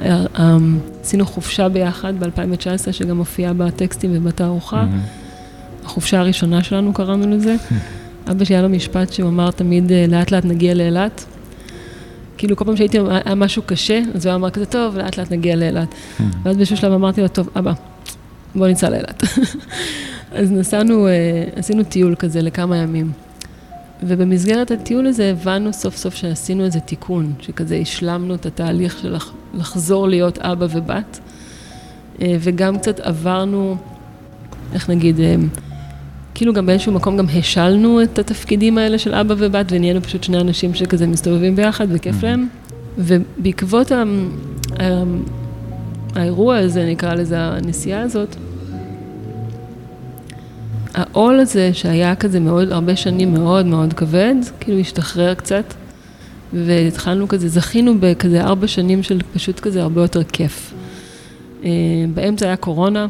[0.00, 4.82] אמ, עשינו חופשה ביחד ב-2019, שגם מופיעה בטקסטים ובתערוכה.
[4.84, 5.17] Mm-hmm.
[5.88, 7.56] החופשה הראשונה שלנו קראנו לזה.
[8.30, 11.24] אבא שלי היה לו משפט שהוא אמר תמיד, אה, לאט לאט נגיע לאילת.
[12.38, 15.56] כאילו כל פעם שהייתי, היה משהו קשה, אז הוא אמר כזה, טוב, לאט לאט נגיע
[15.56, 15.94] לאילת.
[16.42, 17.72] ואז באיזשהו שלב אמרתי לו, טוב, אבא,
[18.54, 19.22] בוא ניסע לאילת.
[20.38, 21.12] אז נסענו, אה,
[21.56, 23.12] עשינו טיול כזה לכמה ימים.
[24.02, 29.16] ובמסגרת הטיול הזה הבנו סוף סוף שעשינו איזה תיקון, שכזה השלמנו את התהליך של
[29.54, 31.20] לחזור להיות אבא ובת,
[32.22, 33.76] אה, וגם קצת עברנו,
[34.74, 35.20] איך נגיד,
[36.38, 40.40] כאילו גם באיזשהו מקום גם השלנו את התפקידים האלה של אבא ובת, ונהיינו פשוט שני
[40.40, 42.48] אנשים שכזה מסתובבים ביחד וכיף להם.
[42.98, 44.02] ובעקבות ה...
[46.14, 48.36] האירוע הזה, נקרא לזה, הנסיעה הזאת,
[50.94, 55.74] העול הזה שהיה כזה מאוד, הרבה שנים מאוד מאוד כבד, כאילו השתחרר קצת,
[56.52, 60.74] והתחלנו כזה, זכינו בכזה ארבע שנים של פשוט כזה הרבה יותר כיף.
[61.64, 61.70] אה,
[62.14, 63.06] באמצע היה קורונה,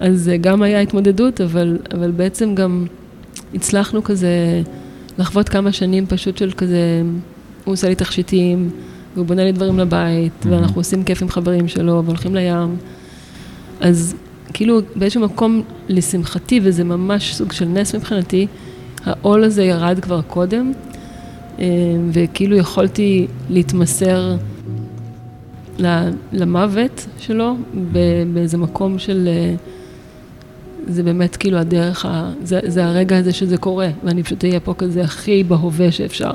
[0.00, 2.86] אז גם היה התמודדות, אבל, אבל בעצם גם
[3.54, 4.62] הצלחנו כזה
[5.18, 7.02] לחוות כמה שנים פשוט של כזה,
[7.64, 8.70] הוא עושה לי תכשיטים,
[9.14, 12.76] והוא בונה לי דברים לבית, ואנחנו עושים כיף עם חברים שלו, והולכים לים.
[13.80, 14.14] אז
[14.52, 18.46] כאילו באיזשהו מקום, לשמחתי, וזה ממש סוג של נס מבחינתי,
[19.04, 20.72] העול הזה ירד כבר קודם,
[21.58, 21.64] אה,
[22.12, 24.36] וכאילו יכולתי להתמסר
[26.32, 27.56] למוות שלו,
[28.32, 29.28] באיזה מקום של...
[29.28, 29.54] אה,
[30.86, 34.74] זה באמת כאילו הדרך, ה, זה, זה הרגע הזה שזה קורה, ואני פשוט אהיה פה
[34.78, 36.32] כזה הכי בהווה שאפשר.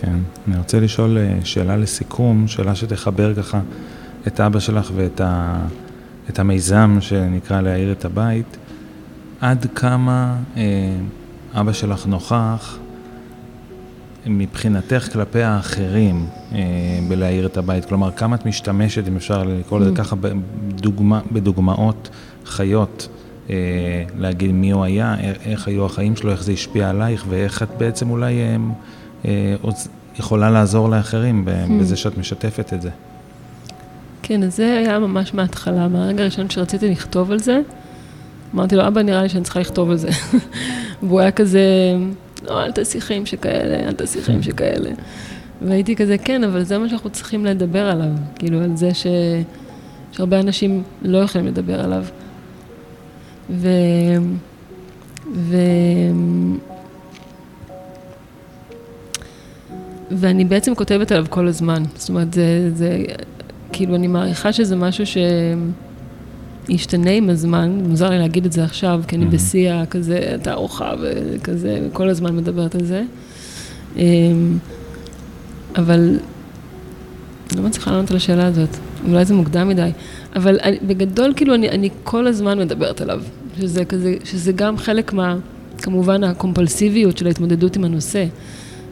[0.00, 0.16] כן,
[0.48, 3.60] אני רוצה לשאול אה, שאלה לסיכום, שאלה שתחבר ככה
[4.26, 5.58] את אבא שלך ואת ה,
[6.30, 8.56] את המיזם שנקרא להאיר את הבית.
[9.40, 10.62] עד כמה אה,
[11.54, 12.78] אבא שלך נוכח
[14.26, 16.58] מבחינתך כלפי האחרים אה,
[17.08, 17.84] בלהאיר את הבית?
[17.84, 19.96] כלומר, כמה את משתמשת, אם אפשר לקרוא לזה mm.
[19.96, 22.08] ככה, בדוגמה, בדוגמאות
[22.44, 23.08] חיות,
[23.50, 23.54] אה,
[24.18, 28.10] להגיד מי הוא היה, איך היו החיים שלו, איך זה השפיע עלייך, ואיך את בעצם
[28.10, 28.56] אולי אה,
[29.24, 29.54] אה,
[30.18, 31.72] יכולה לעזור לאחרים mm.
[31.80, 32.90] בזה שאת משתפת את זה.
[34.22, 37.60] כן, אז זה היה ממש מההתחלה, מהרגע הראשון שרציתי לכתוב על זה,
[38.54, 40.08] אמרתי לו, אבא, נראה לי שאני צריכה לכתוב על זה.
[41.02, 41.60] והוא היה כזה...
[42.46, 44.90] לא, אל תעשי חיים שכאלה, אל תעשי חיים שכאלה.
[45.62, 48.10] והייתי כזה, כן, אבל זה מה שאנחנו צריכים לדבר עליו.
[48.38, 49.06] כאילו, על זה ש...
[50.12, 52.04] שהרבה אנשים לא יכולים לדבר עליו.
[53.50, 53.68] ו...
[55.34, 55.56] ו...
[60.10, 61.82] ואני בעצם כותבת עליו כל הזמן.
[61.94, 62.98] זאת אומרת, זה, זה,
[63.72, 65.16] כאילו, אני מעריכה שזה משהו ש...
[66.68, 69.28] ישתנה עם הזמן, מוזר לי להגיד את זה עכשיו, כי אני mm-hmm.
[69.28, 73.02] בשיא הכזה תערוכה וכזה, כל הזמן מדברת על זה.
[73.96, 74.58] אמ,
[75.76, 76.18] אבל
[77.52, 78.68] אני לא מצליחה לענות על השאלה הזאת,
[79.08, 79.90] אולי זה מוקדם מדי,
[80.36, 83.22] אבל אני, בגדול, כאילו, אני, אני כל הזמן מדברת עליו,
[83.60, 85.36] שזה כזה, שזה גם חלק מה,
[85.78, 88.24] כמובן, הקומפלסיביות של ההתמודדות עם הנושא.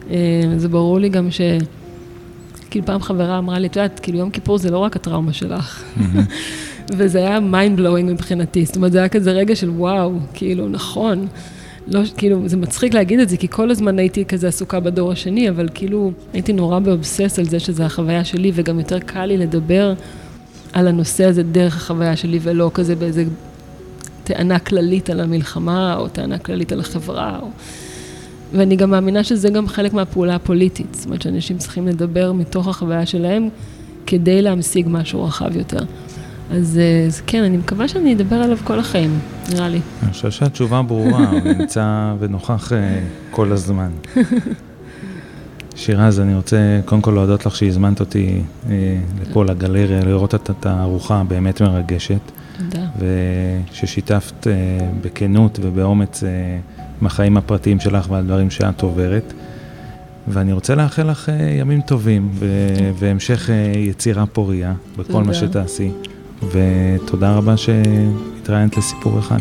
[0.09, 0.15] אמ,
[0.57, 1.41] זה ברור לי גם ש...
[2.69, 5.83] כאילו פעם חברה אמרה לי, את יודעת, כאילו יום כיפור זה לא רק הטראומה שלך.
[6.91, 11.27] וזה היה mind blowing מבחינתי, זאת אומרת, זה היה כזה רגע של וואו, כאילו, נכון.
[11.87, 15.49] לא, כאילו, זה מצחיק להגיד את זה, כי כל הזמן הייתי כזה עסוקה בדור השני,
[15.49, 19.93] אבל כאילו, הייתי נורא באובסס על זה שזו החוויה שלי, וגם יותר קל לי לדבר
[20.73, 23.23] על הנושא הזה דרך החוויה שלי, ולא כזה באיזה
[24.23, 27.39] טענה כללית על המלחמה, או טענה כללית על החברה.
[27.41, 27.47] או...
[28.53, 33.05] ואני גם מאמינה שזה גם חלק מהפעולה הפוליטית, זאת אומרת שאנשים צריכים לדבר מתוך החוויה
[33.05, 33.49] שלהם,
[34.07, 35.79] כדי להמשיג משהו רחב יותר.
[36.51, 39.19] אז, אז כן, אני מקווה שאני אדבר עליו כל החיים,
[39.53, 39.79] נראה לי.
[40.03, 42.71] אני חושב שהתשובה ברורה, הוא נמצא ונוכח
[43.31, 43.89] כל הזמן.
[45.75, 50.49] שירה, אז אני רוצה קודם כל להודות לך שהזמנת אותי אה, לפה לגלריה, לראות את
[50.49, 52.19] התערוכה הבאמת מרגשת.
[52.57, 52.85] תודה.
[53.71, 54.53] וששיתפת אה,
[55.01, 56.29] בכנות ובאומץ אה,
[57.01, 59.33] מהחיים הפרטיים שלך והדברים שאת עוברת.
[60.27, 62.45] ואני רוצה לאחל לך אה, ימים טובים ו-
[62.99, 65.19] והמשך אה, יצירה פוריה בכל תודה.
[65.25, 65.89] מה שתעשי.
[66.51, 69.39] ותודה רבה שהתראיינת לסיפור אחד.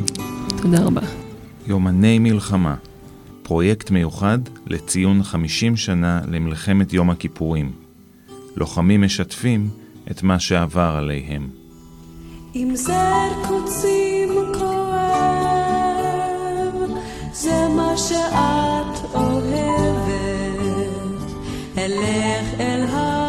[0.63, 1.01] תודה רבה.
[1.67, 2.75] יומני מלחמה,
[3.43, 7.73] פרויקט מיוחד לציון 50 שנה למלחמת יום הכיפורים.
[8.57, 9.69] לוחמים משתפים
[10.11, 11.49] את מה שעבר עליהם.
[12.55, 14.29] עם זר קוצים
[14.59, 15.95] כואב,
[17.33, 20.35] זה מה שאת אוהבת.
[21.79, 23.24] אלך אל המדבר,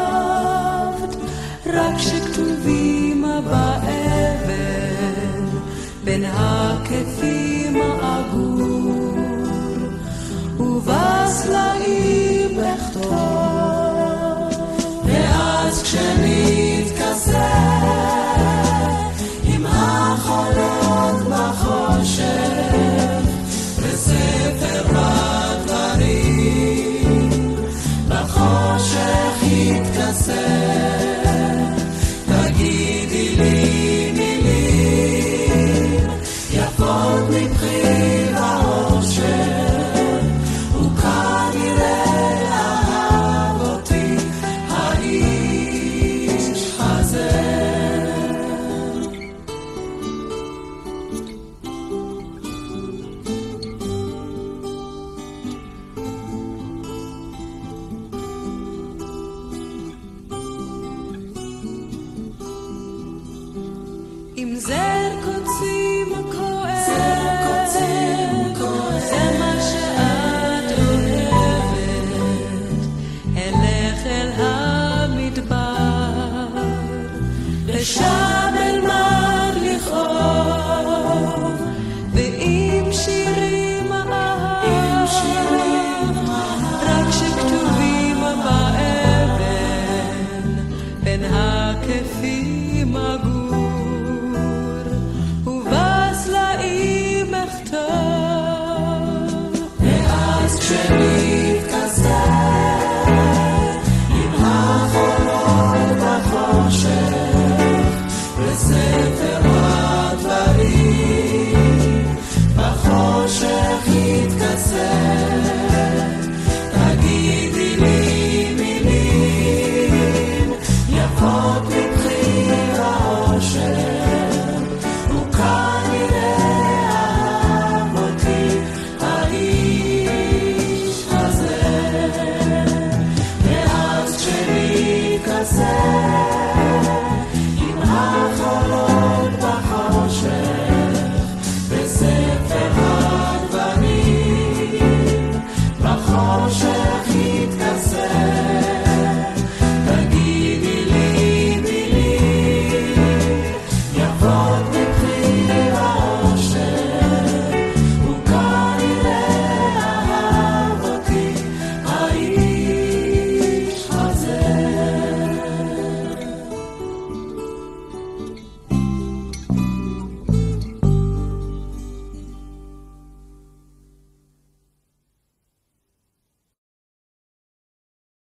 [1.73, 5.45] רק שכתובים באבן,
[6.03, 9.17] בין הכתפים אגור,
[10.59, 13.13] ובסלעים אכתוב.
[15.05, 17.96] ואז כשנתכסה
[30.27, 30.66] say